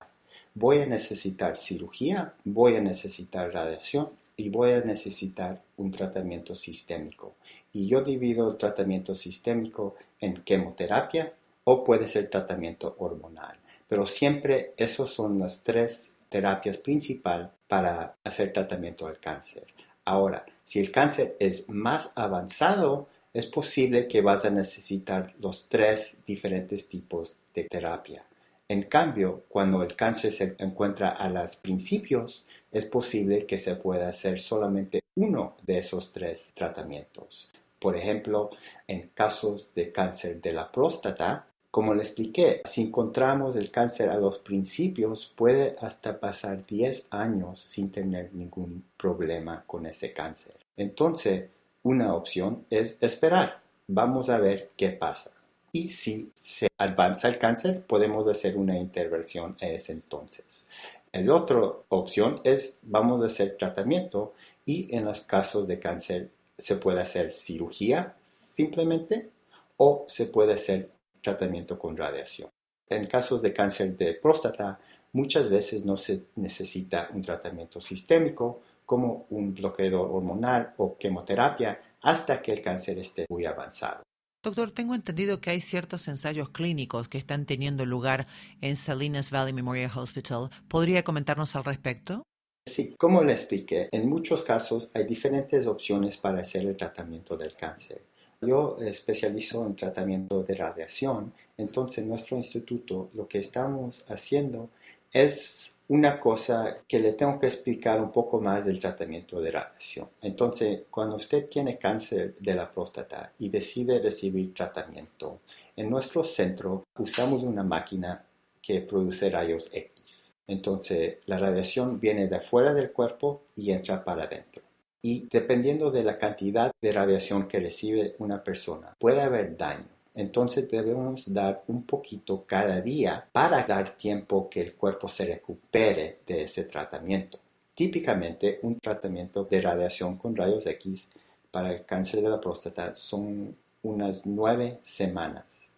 voy 0.53 0.79
a 0.79 0.86
necesitar 0.86 1.57
cirugía, 1.57 2.34
voy 2.43 2.75
a 2.75 2.81
necesitar 2.81 3.53
radiación 3.53 4.10
y 4.36 4.50
voy 4.50 4.72
a 4.72 4.81
necesitar 4.81 5.62
un 5.77 5.91
tratamiento 5.91 6.55
sistémico 6.55 7.36
y 7.75 7.88
yo 7.88 8.01
divido 8.01 8.50
el 8.50 8.55
tratamiento 8.55 9.13
sistémico 9.15 9.96
en 10.22 10.41
quimioterapia 10.46 11.34
o 11.65 11.84
puede 11.84 12.08
ser 12.08 12.29
tratamiento 12.29 12.96
hormonal. 13.00 13.60
Pero 13.89 14.05
siempre 14.05 14.74
esas 14.77 15.10
son 15.10 15.39
las 15.39 15.62
tres 15.62 16.13
terapias 16.29 16.77
principales 16.77 17.50
para 17.67 18.15
hacer 18.24 18.53
tratamiento 18.53 19.08
del 19.08 19.20
cáncer. 19.20 19.65
Ahora, 20.05 20.46
si 20.63 20.79
el 20.79 20.89
cáncer 20.89 21.36
es 21.38 21.70
más 21.70 22.13
avanzado, 22.15 23.10
es 23.34 23.46
posible 23.46 24.08
que 24.08 24.22
vas 24.22 24.46
a 24.46 24.51
necesitar 24.51 25.36
los 25.41 25.67
tres 25.67 26.20
diferentes 26.25 26.88
tipos 26.88 27.36
de 27.53 27.65
terapia. 27.65 28.24
En 28.70 28.84
cambio, 28.84 29.44
cuando 29.50 29.84
el 29.84 29.98
cáncer 29.98 30.32
se 30.32 30.55
encuentra 30.60 31.10
a 31.10 31.27
los 31.27 31.58
principios, 31.58 32.46
es 32.72 32.86
posible 32.86 33.46
que 33.46 33.58
se 33.58 33.75
pueda 33.75 34.08
hacer 34.08 34.39
solamente 34.39 35.01
uno 35.15 35.58
de 35.63 35.79
esos 35.79 36.13
tres 36.13 36.53
tratamientos. 36.55 37.51
Por 37.86 37.96
ejemplo, 37.96 38.50
en 38.88 39.12
casos 39.13 39.72
de 39.75 39.92
cáncer 39.92 40.42
de 40.42 40.54
la 40.54 40.72
próstata, 40.72 41.46
como 41.70 41.94
le 41.94 42.01
expliqué, 42.01 42.63
si 42.65 42.82
encontramos 42.82 43.56
el 43.56 43.70
cáncer 43.70 44.10
a 44.10 44.18
los 44.18 44.39
principios, 44.39 45.32
puede 45.36 45.75
hasta 45.80 46.20
pasar 46.20 46.65
10 46.65 47.10
años 47.12 47.60
sin 47.60 47.92
tener 47.92 48.34
ningún 48.34 48.86
problema 48.98 49.63
con 49.68 49.86
ese 49.86 50.13
cáncer. 50.13 50.56
Entonces, 50.75 51.48
una 51.84 52.15
opción 52.15 52.65
es 52.72 52.98
esperar. 53.01 53.62
Vamos 53.86 54.32
a 54.32 54.39
ver 54.39 54.72
qué 54.75 54.89
pasa. 54.89 55.30
Y 55.72 55.89
si 55.89 56.32
se 56.34 56.68
avanza 56.80 57.27
el 57.27 57.38
cáncer, 57.38 57.84
podemos 57.86 58.27
hacer 58.27 58.58
una 58.58 58.80
intervención 58.80 59.56
a 59.62 59.68
ese 59.68 59.92
entonces. 59.92 60.65
La 61.13 61.36
otra 61.36 61.62
opción 61.89 62.34
es 62.44 62.80
vamos 62.82 63.22
a 63.22 63.27
hacer 63.27 63.58
tratamiento 63.58 64.34
y 64.65 64.94
en 64.96 65.06
los 65.06 65.22
casos 65.22 65.68
de 65.68 65.80
cáncer 65.80 66.32
se 66.58 66.76
puede 66.78 67.02
hacer 67.02 67.34
cirugía 67.34 68.18
simplemente 68.24 69.32
o 69.78 70.06
se 70.08 70.26
puede 70.26 70.54
hacer 70.54 70.92
tratamiento 71.22 71.78
con 71.78 71.98
radiación. 71.98 72.50
En 72.90 73.08
casos 73.08 73.42
de 73.42 73.54
cáncer 73.54 73.98
de 73.98 74.14
próstata, 74.14 74.80
muchas 75.14 75.50
veces 75.50 75.86
no 75.86 75.96
se 75.96 76.26
necesita 76.36 77.10
un 77.14 77.22
tratamiento 77.22 77.80
sistémico 77.82 78.62
como 78.86 79.26
un 79.32 79.54
bloqueador 79.54 80.10
hormonal 80.12 80.74
o 80.78 80.98
quimioterapia 80.98 81.82
hasta 82.02 82.42
que 82.42 82.52
el 82.52 82.62
cáncer 82.62 83.00
esté 83.00 83.26
muy 83.30 83.46
avanzado. 83.46 84.04
Doctor, 84.44 84.70
tengo 84.70 84.94
entendido 84.94 85.42
que 85.42 85.50
hay 85.50 85.62
ciertos 85.62 86.08
ensayos 86.08 86.50
clínicos 86.50 87.08
que 87.08 87.18
están 87.18 87.48
teniendo 87.48 87.84
lugar 87.84 88.28
en 88.62 88.76
Salinas 88.76 89.32
Valley 89.32 89.54
Memorial 89.54 89.92
Hospital. 89.96 90.52
¿Podría 90.68 91.04
comentarnos 91.04 91.56
al 91.56 91.64
respecto? 91.64 92.22
Sí, 92.67 92.95
como 92.98 93.24
le 93.24 93.34
expliqué, 93.34 93.89
en 93.91 94.10
muchos 94.10 94.43
casos 94.43 94.89
hay 94.95 95.03
diferentes 95.05 95.67
opciones 95.67 96.17
para 96.17 96.39
hacer 96.39 96.65
el 96.65 96.75
tratamiento 96.75 97.38
del 97.38 97.53
cáncer. 97.55 98.01
Yo 98.41 98.77
especializo 98.81 99.65
en 99.67 99.75
tratamiento 99.75 100.41
de 100.43 100.55
radiación, 100.55 101.31
entonces 101.57 102.00
en 102.00 102.10
nuestro 102.10 102.38
instituto 102.38 103.12
lo 103.13 103.27
que 103.27 103.38
estamos 103.38 104.03
haciendo 104.10 104.69
es 105.13 105.77
una 105.88 106.19
cosa 106.19 106.79
que 106.88 107.00
le 107.00 107.13
tengo 107.13 107.39
que 107.39 107.45
explicar 107.45 108.01
un 108.01 108.12
poco 108.12 108.41
más 108.41 108.65
del 108.65 108.79
tratamiento 108.79 109.39
de 109.39 109.51
radiación. 109.51 110.10
Entonces, 110.24 110.81
cuando 110.89 111.17
usted 111.17 111.48
tiene 111.48 111.77
cáncer 111.77 112.36
de 112.39 112.55
la 112.55 112.72
próstata 112.72 113.31
y 113.38 113.50
decide 113.50 114.00
recibir 114.00 114.55
tratamiento, 114.55 115.41
en 115.75 115.89
nuestro 115.89 116.24
centro 116.24 116.84
usamos 116.98 117.43
una 117.43 117.63
máquina 117.63 118.25
que 118.60 118.81
produce 118.81 119.29
rayos 119.29 119.69
X. 119.72 120.35
Entonces, 120.48 121.18
la 121.25 121.38
radiación 121.38 122.00
viene 122.00 122.28
de 122.28 122.36
afuera 122.38 122.74
del 122.74 122.92
cuerpo 122.92 123.44
y 123.56 123.72
entra 123.72 124.04
para 124.04 124.24
adentro. 124.24 124.64
Y 125.02 125.28
dependiendo 125.30 125.92
de 125.92 126.04
la 126.04 126.18
cantidad 126.18 126.72
de 126.82 126.92
radiación 126.92 127.48
que 127.48 127.60
recibe 127.60 128.16
una 128.20 128.44
persona, 128.44 128.96
puede 128.98 129.22
haber 129.22 129.56
daño. 129.56 129.86
Entonces 130.16 130.70
debemos 130.70 131.32
dar 131.34 131.64
un 131.68 131.84
poquito 131.84 132.46
cada 132.48 132.82
día 132.82 133.28
para 133.32 133.64
dar 133.64 133.98
tiempo 133.98 134.50
que 134.50 134.62
el 134.62 134.74
cuerpo 134.74 135.10
se 135.10 135.25
recupere 135.25 136.20
de 136.25 136.44
ese 136.44 136.64
tratamiento. 136.64 137.38
Típicamente 137.75 138.60
un 138.62 138.80
tratamiento 138.80 139.44
de 139.44 139.62
radiación 139.62 140.18
con 140.18 140.36
rayos 140.36 140.66
X 140.66 141.10
para 141.52 141.74
el 141.74 141.86
cáncer 141.86 142.22
de 142.22 142.30
la 142.30 142.40
próstata 142.40 142.96
son 142.96 143.56
unas 143.84 144.25
nueve 144.25 144.80
semanas. 144.82 145.70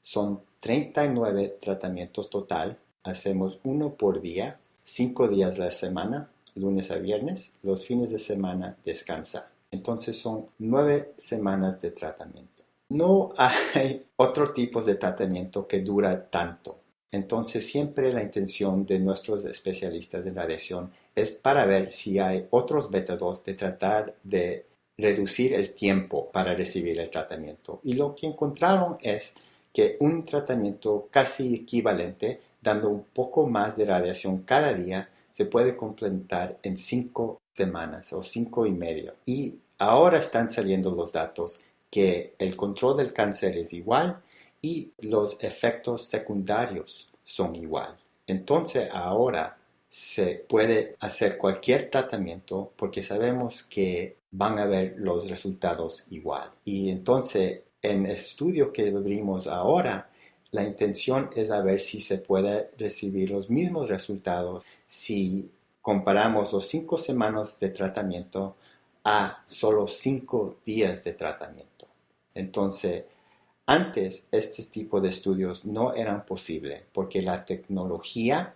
Son 0.00 0.40
39 0.60 1.56
tratamientos 1.60 2.30
total. 2.30 2.78
Hacemos 3.02 3.58
uno 3.64 3.94
por 3.94 4.20
día, 4.20 4.58
cinco 4.84 5.28
días 5.28 5.58
a 5.58 5.66
la 5.66 5.70
semana, 5.70 6.30
lunes 6.54 6.90
a 6.90 6.96
viernes. 6.96 7.52
Los 7.62 7.86
fines 7.86 8.10
de 8.10 8.18
semana 8.18 8.76
descansa. 8.84 9.50
Entonces 9.70 10.16
son 10.16 10.46
nueve 10.58 11.12
semanas 11.16 11.80
de 11.80 11.92
tratamiento. 11.92 12.64
No 12.90 13.32
hay 13.36 14.04
otro 14.16 14.52
tipo 14.52 14.82
de 14.82 14.96
tratamiento 14.96 15.66
que 15.66 15.80
dura 15.80 16.28
tanto. 16.28 16.78
Entonces 17.12 17.66
siempre 17.66 18.12
la 18.12 18.22
intención 18.22 18.84
de 18.86 18.98
nuestros 18.98 19.44
especialistas 19.44 20.26
en 20.26 20.36
radiación 20.36 20.90
es 21.14 21.32
para 21.32 21.66
ver 21.66 21.90
si 21.90 22.18
hay 22.18 22.46
otros 22.50 22.90
métodos 22.90 23.44
de 23.44 23.54
tratar 23.54 24.14
de 24.22 24.66
reducir 24.96 25.54
el 25.54 25.72
tiempo 25.74 26.30
para 26.30 26.54
recibir 26.54 27.00
el 27.00 27.10
tratamiento. 27.10 27.80
Y 27.82 27.94
lo 27.94 28.14
que 28.14 28.26
encontraron 28.26 28.98
es 29.00 29.34
que 29.72 29.96
un 30.00 30.24
tratamiento 30.24 31.08
casi 31.10 31.54
equivalente, 31.54 32.40
dando 32.60 32.88
un 32.88 33.04
poco 33.04 33.46
más 33.46 33.76
de 33.76 33.86
radiación 33.86 34.42
cada 34.42 34.74
día, 34.74 35.08
se 35.32 35.46
puede 35.46 35.76
completar 35.76 36.58
en 36.62 36.76
cinco 36.76 37.40
semanas 37.52 38.12
o 38.12 38.22
cinco 38.22 38.66
y 38.66 38.72
medio. 38.72 39.14
Y 39.26 39.56
ahora 39.78 40.18
están 40.18 40.48
saliendo 40.48 40.90
los 40.94 41.12
datos 41.12 41.60
que 41.90 42.34
el 42.38 42.56
control 42.56 42.98
del 42.98 43.12
cáncer 43.12 43.56
es 43.56 43.72
igual 43.72 44.20
y 44.62 44.92
los 44.98 45.42
efectos 45.42 46.06
secundarios 46.06 47.08
son 47.24 47.56
igual. 47.56 47.96
Entonces 48.26 48.88
ahora 48.92 49.56
se 49.88 50.44
puede 50.48 50.94
hacer 51.00 51.36
cualquier 51.36 51.90
tratamiento 51.90 52.72
porque 52.76 53.02
sabemos 53.02 53.64
que 53.64 54.16
van 54.30 54.58
a 54.58 54.66
ver 54.66 54.94
los 54.98 55.28
resultados 55.28 56.04
igual. 56.10 56.50
Y 56.64 56.90
entonces 56.90 57.62
en 57.82 58.06
el 58.06 58.12
estudio 58.12 58.72
que 58.72 58.88
abrimos 58.88 59.46
ahora, 59.46 60.09
la 60.52 60.64
intención 60.64 61.30
es 61.36 61.50
a 61.50 61.60
ver 61.60 61.80
si 61.80 62.00
se 62.00 62.18
puede 62.18 62.70
recibir 62.76 63.30
los 63.30 63.50
mismos 63.50 63.88
resultados 63.88 64.64
si 64.86 65.50
comparamos 65.80 66.52
los 66.52 66.66
cinco 66.66 66.96
semanas 66.96 67.60
de 67.60 67.70
tratamiento 67.70 68.56
a 69.04 69.42
solo 69.46 69.86
cinco 69.88 70.56
días 70.64 71.04
de 71.04 71.14
tratamiento. 71.14 71.86
Entonces, 72.34 73.04
antes 73.66 74.26
este 74.32 74.62
tipo 74.64 75.00
de 75.00 75.08
estudios 75.08 75.64
no 75.64 75.94
eran 75.94 76.26
posibles 76.26 76.82
porque 76.92 77.22
la 77.22 77.44
tecnología 77.44 78.54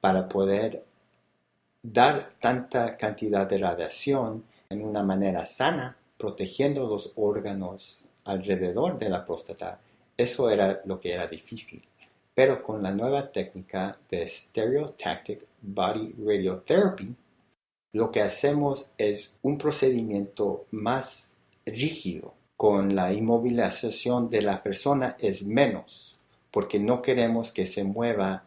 para 0.00 0.28
poder 0.28 0.84
dar 1.82 2.28
tanta 2.40 2.96
cantidad 2.96 3.46
de 3.46 3.58
radiación 3.58 4.44
en 4.70 4.84
una 4.84 5.02
manera 5.02 5.44
sana, 5.46 5.96
protegiendo 6.16 6.86
los 6.86 7.12
órganos 7.16 7.98
alrededor 8.24 8.98
de 8.98 9.08
la 9.08 9.24
próstata, 9.24 9.80
eso 10.22 10.50
era 10.50 10.80
lo 10.84 10.98
que 10.98 11.12
era 11.12 11.26
difícil. 11.26 11.82
Pero 12.34 12.62
con 12.62 12.82
la 12.82 12.92
nueva 12.92 13.30
técnica 13.30 13.98
de 14.08 14.26
Stereotactic 14.26 15.46
Body 15.60 16.14
Radiotherapy, 16.18 17.14
lo 17.92 18.10
que 18.10 18.22
hacemos 18.22 18.90
es 18.96 19.34
un 19.42 19.58
procedimiento 19.58 20.64
más 20.70 21.36
rígido. 21.66 22.34
Con 22.56 22.94
la 22.94 23.12
inmovilización 23.12 24.28
de 24.28 24.40
la 24.40 24.62
persona 24.62 25.16
es 25.18 25.44
menos, 25.44 26.16
porque 26.50 26.78
no 26.78 27.02
queremos 27.02 27.52
que 27.52 27.66
se 27.66 27.84
mueva 27.84 28.44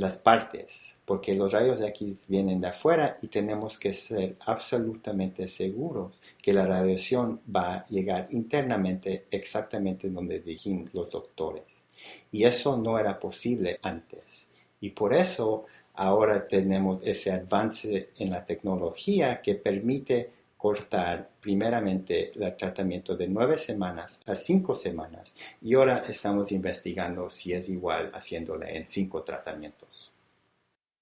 las 0.00 0.16
partes, 0.16 0.96
porque 1.04 1.34
los 1.34 1.52
rayos 1.52 1.82
X 1.82 2.20
vienen 2.26 2.62
de 2.62 2.68
afuera 2.68 3.18
y 3.20 3.28
tenemos 3.28 3.78
que 3.78 3.92
ser 3.92 4.34
absolutamente 4.46 5.46
seguros 5.46 6.22
que 6.40 6.54
la 6.54 6.66
radiación 6.66 7.42
va 7.54 7.74
a 7.74 7.86
llegar 7.86 8.26
internamente 8.30 9.26
exactamente 9.30 10.08
donde 10.08 10.40
dijeron 10.40 10.88
los 10.94 11.10
doctores. 11.10 11.84
Y 12.32 12.44
eso 12.44 12.78
no 12.78 12.98
era 12.98 13.20
posible 13.20 13.78
antes. 13.82 14.48
Y 14.80 14.90
por 14.90 15.12
eso 15.12 15.66
ahora 15.94 16.46
tenemos 16.48 17.02
ese 17.04 17.32
avance 17.32 18.08
en 18.16 18.30
la 18.30 18.42
tecnología 18.46 19.42
que 19.42 19.54
permite 19.54 20.30
cortar 20.60 21.30
primeramente 21.40 22.32
el 22.34 22.54
tratamiento 22.54 23.16
de 23.16 23.26
nueve 23.26 23.56
semanas 23.56 24.20
a 24.26 24.34
cinco 24.34 24.74
semanas 24.74 25.34
y 25.62 25.72
ahora 25.72 26.02
estamos 26.06 26.52
investigando 26.52 27.30
si 27.30 27.54
es 27.54 27.70
igual 27.70 28.10
haciéndole 28.12 28.76
en 28.76 28.86
cinco 28.86 29.22
tratamientos. 29.22 30.12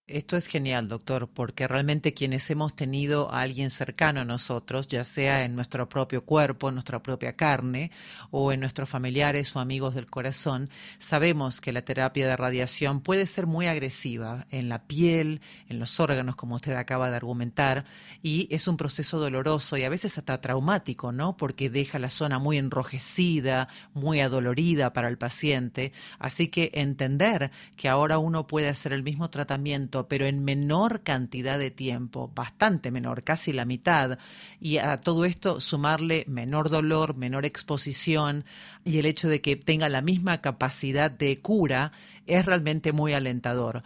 Esto 0.08 0.38
es 0.38 0.46
genial, 0.46 0.88
doctor, 0.88 1.28
porque 1.28 1.68
realmente 1.68 2.14
quienes 2.14 2.48
hemos 2.48 2.74
tenido 2.74 3.30
a 3.30 3.42
alguien 3.42 3.68
cercano 3.68 4.22
a 4.22 4.24
nosotros, 4.24 4.88
ya 4.88 5.04
sea 5.04 5.44
en 5.44 5.54
nuestro 5.54 5.90
propio 5.90 6.24
cuerpo, 6.24 6.70
en 6.70 6.76
nuestra 6.76 7.02
propia 7.02 7.36
carne 7.36 7.90
o 8.30 8.50
en 8.50 8.60
nuestros 8.60 8.88
familiares 8.88 9.54
o 9.54 9.60
amigos 9.60 9.94
del 9.94 10.06
corazón, 10.06 10.70
sabemos 10.96 11.60
que 11.60 11.74
la 11.74 11.82
terapia 11.82 12.26
de 12.26 12.38
radiación 12.38 13.02
puede 13.02 13.26
ser 13.26 13.46
muy 13.46 13.66
agresiva 13.66 14.46
en 14.50 14.70
la 14.70 14.86
piel, 14.86 15.42
en 15.68 15.78
los 15.78 16.00
órganos, 16.00 16.36
como 16.36 16.54
usted 16.54 16.72
acaba 16.72 17.10
de 17.10 17.16
argumentar, 17.16 17.84
y 18.22 18.48
es 18.50 18.66
un 18.66 18.78
proceso 18.78 19.18
doloroso 19.18 19.76
y 19.76 19.84
a 19.84 19.90
veces 19.90 20.16
hasta 20.16 20.40
traumático, 20.40 21.12
¿no? 21.12 21.36
Porque 21.36 21.68
deja 21.68 21.98
la 21.98 22.08
zona 22.08 22.38
muy 22.38 22.56
enrojecida, 22.56 23.68
muy 23.92 24.20
adolorida 24.20 24.94
para 24.94 25.08
el 25.08 25.18
paciente. 25.18 25.92
Así 26.18 26.48
que 26.48 26.70
entender 26.72 27.50
que 27.76 27.90
ahora 27.90 28.16
uno 28.16 28.46
puede 28.46 28.68
hacer 28.70 28.94
el 28.94 29.02
mismo 29.02 29.28
tratamiento 29.28 29.97
pero 30.06 30.26
en 30.26 30.44
menor 30.44 31.02
cantidad 31.02 31.58
de 31.58 31.70
tiempo, 31.70 32.30
bastante 32.32 32.90
menor, 32.90 33.24
casi 33.24 33.52
la 33.52 33.64
mitad, 33.64 34.18
y 34.60 34.76
a 34.76 34.98
todo 34.98 35.24
esto 35.24 35.58
sumarle 35.58 36.24
menor 36.28 36.70
dolor, 36.70 37.16
menor 37.16 37.46
exposición 37.46 38.44
y 38.84 38.98
el 38.98 39.06
hecho 39.06 39.28
de 39.28 39.40
que 39.40 39.56
tenga 39.56 39.88
la 39.88 40.02
misma 40.02 40.40
capacidad 40.40 41.10
de 41.10 41.40
cura 41.40 41.92
es 42.26 42.46
realmente 42.46 42.92
muy 42.92 43.14
alentador. 43.14 43.82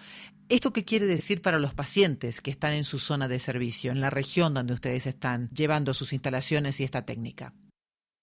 ¿Esto 0.48 0.72
qué 0.72 0.84
quiere 0.84 1.06
decir 1.06 1.40
para 1.40 1.58
los 1.58 1.72
pacientes 1.72 2.42
que 2.42 2.50
están 2.50 2.74
en 2.74 2.84
su 2.84 2.98
zona 2.98 3.28
de 3.28 3.38
servicio, 3.38 3.90
en 3.90 4.00
la 4.02 4.10
región 4.10 4.52
donde 4.52 4.74
ustedes 4.74 5.06
están 5.06 5.48
llevando 5.48 5.94
sus 5.94 6.12
instalaciones 6.12 6.78
y 6.80 6.84
esta 6.84 7.06
técnica? 7.06 7.54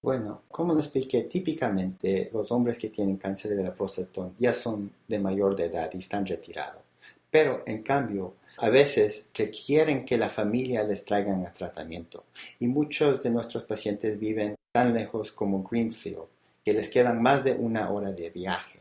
Bueno, 0.02 0.44
como 0.48 0.72
lo 0.72 0.80
expliqué, 0.80 1.24
típicamente 1.24 2.30
los 2.32 2.50
hombres 2.52 2.78
que 2.78 2.88
tienen 2.88 3.16
cáncer 3.16 3.54
de 3.54 3.64
la 3.64 3.74
próstata 3.74 4.30
ya 4.38 4.52
son 4.52 4.90
de 5.06 5.18
mayor 5.18 5.54
de 5.54 5.66
edad 5.66 5.90
y 5.92 5.98
están 5.98 6.24
retirados. 6.24 6.89
Pero, 7.30 7.62
en 7.66 7.82
cambio, 7.82 8.34
a 8.58 8.68
veces 8.68 9.30
requieren 9.34 10.04
que 10.04 10.18
la 10.18 10.28
familia 10.28 10.84
les 10.84 11.04
traigan 11.04 11.46
a 11.46 11.52
tratamiento. 11.52 12.24
Y 12.58 12.66
muchos 12.66 13.22
de 13.22 13.30
nuestros 13.30 13.64
pacientes 13.64 14.18
viven 14.18 14.56
tan 14.72 14.92
lejos 14.92 15.32
como 15.32 15.62
Greenfield, 15.62 16.26
que 16.64 16.74
les 16.74 16.90
quedan 16.90 17.22
más 17.22 17.42
de 17.42 17.52
una 17.52 17.90
hora 17.90 18.12
de 18.12 18.30
viaje. 18.30 18.80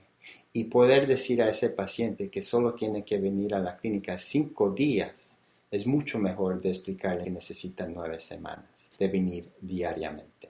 Y 0.52 0.66
poder 0.66 1.08
decir 1.08 1.42
a 1.42 1.50
ese 1.50 1.70
paciente 1.70 2.30
que 2.30 2.42
solo 2.42 2.74
tiene 2.74 3.04
que 3.04 3.20
venir 3.20 3.56
a 3.56 3.60
la 3.60 3.78
clínica 3.78 4.18
cinco 4.18 4.72
días 4.72 5.38
es 5.72 5.86
mucho 5.86 6.20
mejor 6.20 6.62
de 6.62 6.70
explicarle 6.70 7.26
que 7.26 7.30
necesitan 7.30 7.94
nueve 7.94 8.20
semanas 8.20 8.90
de 8.98 9.08
venir 9.08 9.50
diariamente. 9.62 10.49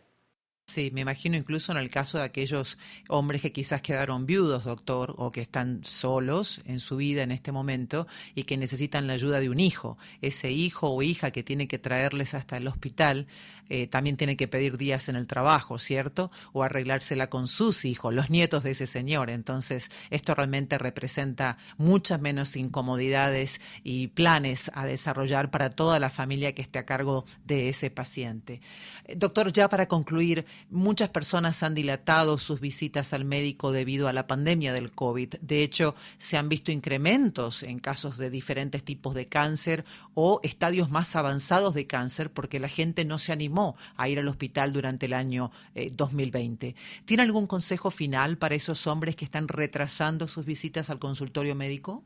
Sí, 0.69 0.91
me 0.93 1.01
imagino 1.01 1.35
incluso 1.35 1.71
en 1.71 1.79
el 1.79 1.89
caso 1.89 2.19
de 2.19 2.25
aquellos 2.25 2.77
hombres 3.07 3.41
que 3.41 3.51
quizás 3.51 3.81
quedaron 3.81 4.27
viudos, 4.27 4.65
doctor, 4.65 5.15
o 5.17 5.31
que 5.31 5.41
están 5.41 5.83
solos 5.83 6.61
en 6.63 6.79
su 6.79 6.97
vida 6.97 7.23
en 7.23 7.31
este 7.31 7.51
momento 7.51 8.05
y 8.35 8.43
que 8.43 8.55
necesitan 8.55 9.07
la 9.07 9.13
ayuda 9.13 9.39
de 9.39 9.49
un 9.49 9.59
hijo. 9.59 9.97
Ese 10.21 10.51
hijo 10.51 10.91
o 10.91 11.01
hija 11.01 11.31
que 11.31 11.41
tiene 11.41 11.67
que 11.67 11.79
traerles 11.79 12.35
hasta 12.35 12.57
el 12.57 12.67
hospital 12.67 13.25
eh, 13.69 13.87
también 13.87 14.17
tiene 14.17 14.35
que 14.35 14.47
pedir 14.47 14.77
días 14.77 15.09
en 15.09 15.15
el 15.15 15.27
trabajo, 15.27 15.77
¿cierto? 15.77 16.31
O 16.53 16.63
arreglársela 16.63 17.29
con 17.29 17.47
sus 17.47 17.85
hijos, 17.85 18.13
los 18.13 18.29
nietos 18.29 18.63
de 18.63 18.71
ese 18.71 18.87
señor. 18.87 19.29
Entonces, 19.29 19.89
esto 20.09 20.33
realmente 20.33 20.77
representa 20.77 21.57
muchas 21.77 22.19
menos 22.19 22.55
incomodidades 22.55 23.61
y 23.83 24.07
planes 24.07 24.71
a 24.73 24.85
desarrollar 24.85 25.51
para 25.51 25.69
toda 25.69 25.99
la 25.99 26.09
familia 26.09 26.53
que 26.53 26.63
esté 26.63 26.79
a 26.79 26.85
cargo 26.85 27.25
de 27.45 27.69
ese 27.69 27.91
paciente. 27.91 28.61
Eh, 29.05 29.15
doctor, 29.15 29.53
ya 29.53 29.69
para 29.69 29.87
concluir, 29.87 30.45
Muchas 30.69 31.09
personas 31.09 31.63
han 31.63 31.75
dilatado 31.75 32.37
sus 32.37 32.59
visitas 32.59 33.13
al 33.13 33.25
médico 33.25 33.71
debido 33.71 34.07
a 34.07 34.13
la 34.13 34.27
pandemia 34.27 34.73
del 34.73 34.91
COVID. 34.91 35.35
De 35.41 35.63
hecho, 35.63 35.95
se 36.17 36.37
han 36.37 36.49
visto 36.49 36.71
incrementos 36.71 37.63
en 37.63 37.79
casos 37.79 38.17
de 38.17 38.29
diferentes 38.29 38.83
tipos 38.83 39.15
de 39.15 39.27
cáncer 39.27 39.85
o 40.13 40.39
estadios 40.43 40.89
más 40.89 41.15
avanzados 41.15 41.73
de 41.73 41.87
cáncer 41.87 42.31
porque 42.31 42.59
la 42.59 42.69
gente 42.69 43.05
no 43.05 43.17
se 43.17 43.31
animó 43.31 43.75
a 43.95 44.09
ir 44.09 44.19
al 44.19 44.27
hospital 44.27 44.73
durante 44.73 45.05
el 45.05 45.13
año 45.13 45.51
2020. 45.93 46.67
Eh, 46.67 46.75
¿Tiene 47.05 47.23
algún 47.23 47.47
consejo 47.47 47.91
final 47.91 48.37
para 48.37 48.55
esos 48.55 48.87
hombres 48.87 49.15
que 49.15 49.25
están 49.25 49.47
retrasando 49.47 50.27
sus 50.27 50.45
visitas 50.45 50.89
al 50.89 50.99
consultorio 50.99 51.55
médico? 51.55 52.03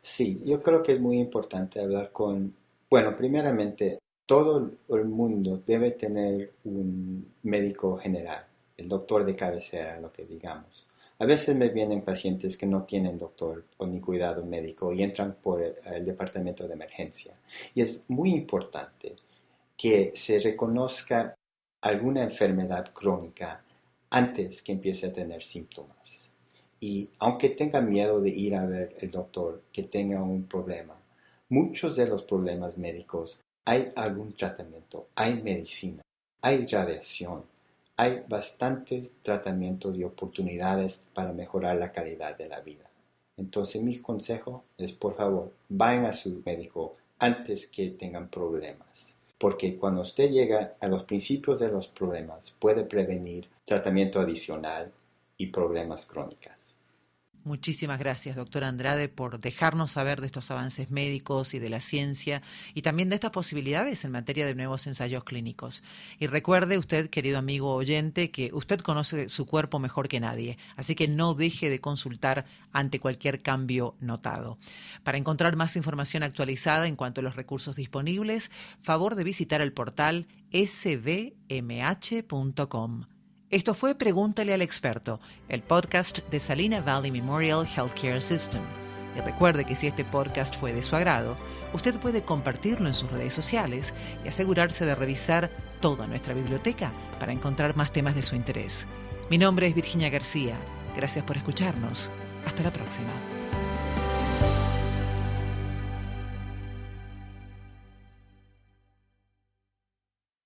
Sí, 0.00 0.40
yo 0.44 0.62
creo 0.62 0.82
que 0.82 0.92
es 0.92 1.00
muy 1.00 1.18
importante 1.18 1.80
hablar 1.80 2.12
con, 2.12 2.54
bueno, 2.90 3.16
primeramente 3.16 3.98
todo 4.26 4.70
el 4.88 5.04
mundo 5.04 5.62
debe 5.64 5.90
tener 5.90 6.52
un 6.64 7.34
médico 7.42 7.98
general, 7.98 8.46
el 8.76 8.88
doctor 8.88 9.24
de 9.24 9.36
cabecera, 9.36 10.00
lo 10.00 10.12
que 10.12 10.24
digamos. 10.24 10.86
A 11.18 11.26
veces 11.26 11.54
me 11.56 11.68
vienen 11.68 12.02
pacientes 12.02 12.56
que 12.56 12.66
no 12.66 12.84
tienen 12.84 13.16
doctor 13.16 13.64
o 13.76 13.86
ni 13.86 14.00
cuidado 14.00 14.44
médico 14.44 14.92
y 14.92 15.02
entran 15.02 15.36
por 15.40 15.62
el, 15.62 16.04
departamento 16.04 16.66
de 16.66 16.74
emergencia. 16.74 17.34
Y 17.74 17.82
es 17.82 18.02
muy 18.08 18.30
importante 18.34 19.16
que 19.76 20.12
se 20.14 20.40
reconozca 20.40 21.34
alguna 21.82 22.22
enfermedad 22.22 22.92
crónica 22.92 23.62
antes 24.10 24.62
que 24.62 24.72
empiece 24.72 25.06
a 25.06 25.12
tener 25.12 25.42
síntomas. 25.42 26.30
Y 26.80 27.10
aunque 27.18 27.50
tenga 27.50 27.80
miedo 27.80 28.20
de 28.20 28.30
ir 28.30 28.54
a 28.56 28.66
ver 28.66 28.96
el 29.00 29.10
doctor, 29.10 29.62
que 29.72 29.84
tenga 29.84 30.22
un 30.22 30.44
problema, 30.44 31.00
muchos 31.48 31.96
de 31.96 32.06
los 32.06 32.24
problemas 32.24 32.76
médicos 32.76 33.40
hay 33.64 33.92
algún 33.96 34.34
tratamiento, 34.34 35.08
hay 35.14 35.42
medicina, 35.42 36.02
hay 36.42 36.66
radiación, 36.66 37.44
hay 37.96 38.22
bastantes 38.28 39.14
tratamientos 39.22 39.96
y 39.96 40.04
oportunidades 40.04 41.04
para 41.14 41.32
mejorar 41.32 41.76
la 41.76 41.92
calidad 41.92 42.36
de 42.36 42.48
la 42.48 42.60
vida. 42.60 42.84
Entonces 43.36 43.82
mi 43.82 43.98
consejo 43.98 44.64
es 44.78 44.92
por 44.92 45.16
favor, 45.16 45.52
vayan 45.68 46.06
a 46.06 46.12
su 46.12 46.42
médico 46.44 46.96
antes 47.18 47.66
que 47.66 47.88
tengan 47.90 48.28
problemas. 48.28 49.14
Porque 49.38 49.76
cuando 49.76 50.02
usted 50.02 50.30
llega 50.30 50.76
a 50.80 50.88
los 50.88 51.04
principios 51.04 51.58
de 51.60 51.68
los 51.68 51.88
problemas, 51.88 52.54
puede 52.58 52.84
prevenir 52.84 53.48
tratamiento 53.64 54.20
adicional 54.20 54.92
y 55.36 55.48
problemas 55.48 56.06
crónicos. 56.06 56.53
Muchísimas 57.44 57.98
gracias, 57.98 58.36
doctor 58.36 58.64
Andrade, 58.64 59.10
por 59.10 59.38
dejarnos 59.38 59.90
saber 59.90 60.22
de 60.22 60.26
estos 60.26 60.50
avances 60.50 60.90
médicos 60.90 61.52
y 61.52 61.58
de 61.58 61.68
la 61.68 61.80
ciencia 61.80 62.40
y 62.72 62.80
también 62.80 63.10
de 63.10 63.16
estas 63.16 63.32
posibilidades 63.32 64.02
en 64.06 64.12
materia 64.12 64.46
de 64.46 64.54
nuevos 64.54 64.86
ensayos 64.86 65.24
clínicos. 65.24 65.82
Y 66.18 66.26
recuerde 66.26 66.78
usted, 66.78 67.10
querido 67.10 67.36
amigo 67.36 67.74
oyente, 67.74 68.30
que 68.30 68.48
usted 68.54 68.80
conoce 68.80 69.28
su 69.28 69.44
cuerpo 69.44 69.78
mejor 69.78 70.08
que 70.08 70.20
nadie, 70.20 70.56
así 70.76 70.94
que 70.94 71.06
no 71.06 71.34
deje 71.34 71.68
de 71.68 71.82
consultar 71.82 72.46
ante 72.72 72.98
cualquier 72.98 73.42
cambio 73.42 73.94
notado. 74.00 74.56
Para 75.02 75.18
encontrar 75.18 75.54
más 75.54 75.76
información 75.76 76.22
actualizada 76.22 76.86
en 76.86 76.96
cuanto 76.96 77.20
a 77.20 77.24
los 77.24 77.36
recursos 77.36 77.76
disponibles, 77.76 78.50
favor 78.80 79.16
de 79.16 79.24
visitar 79.24 79.60
el 79.60 79.74
portal 79.74 80.28
sbmh.com. 80.50 81.44
Esto 83.54 83.72
fue 83.72 83.94
Pregúntale 83.94 84.52
al 84.52 84.62
experto, 84.62 85.20
el 85.48 85.62
podcast 85.62 86.28
de 86.28 86.40
Salina 86.40 86.80
Valley 86.80 87.12
Memorial 87.12 87.64
Healthcare 87.64 88.20
System. 88.20 88.60
Y 89.16 89.20
recuerde 89.20 89.64
que 89.64 89.76
si 89.76 89.86
este 89.86 90.04
podcast 90.04 90.56
fue 90.56 90.72
de 90.72 90.82
su 90.82 90.96
agrado, 90.96 91.36
usted 91.72 91.94
puede 92.00 92.24
compartirlo 92.24 92.88
en 92.88 92.94
sus 92.94 93.12
redes 93.12 93.32
sociales 93.32 93.94
y 94.24 94.28
asegurarse 94.28 94.84
de 94.84 94.96
revisar 94.96 95.50
toda 95.80 96.08
nuestra 96.08 96.34
biblioteca 96.34 96.90
para 97.20 97.30
encontrar 97.30 97.76
más 97.76 97.92
temas 97.92 98.16
de 98.16 98.22
su 98.22 98.34
interés. 98.34 98.88
Mi 99.30 99.38
nombre 99.38 99.68
es 99.68 99.74
Virginia 99.76 100.10
García. 100.10 100.56
Gracias 100.96 101.24
por 101.24 101.36
escucharnos. 101.36 102.10
Hasta 102.44 102.64
la 102.64 102.72
próxima. 102.72 103.33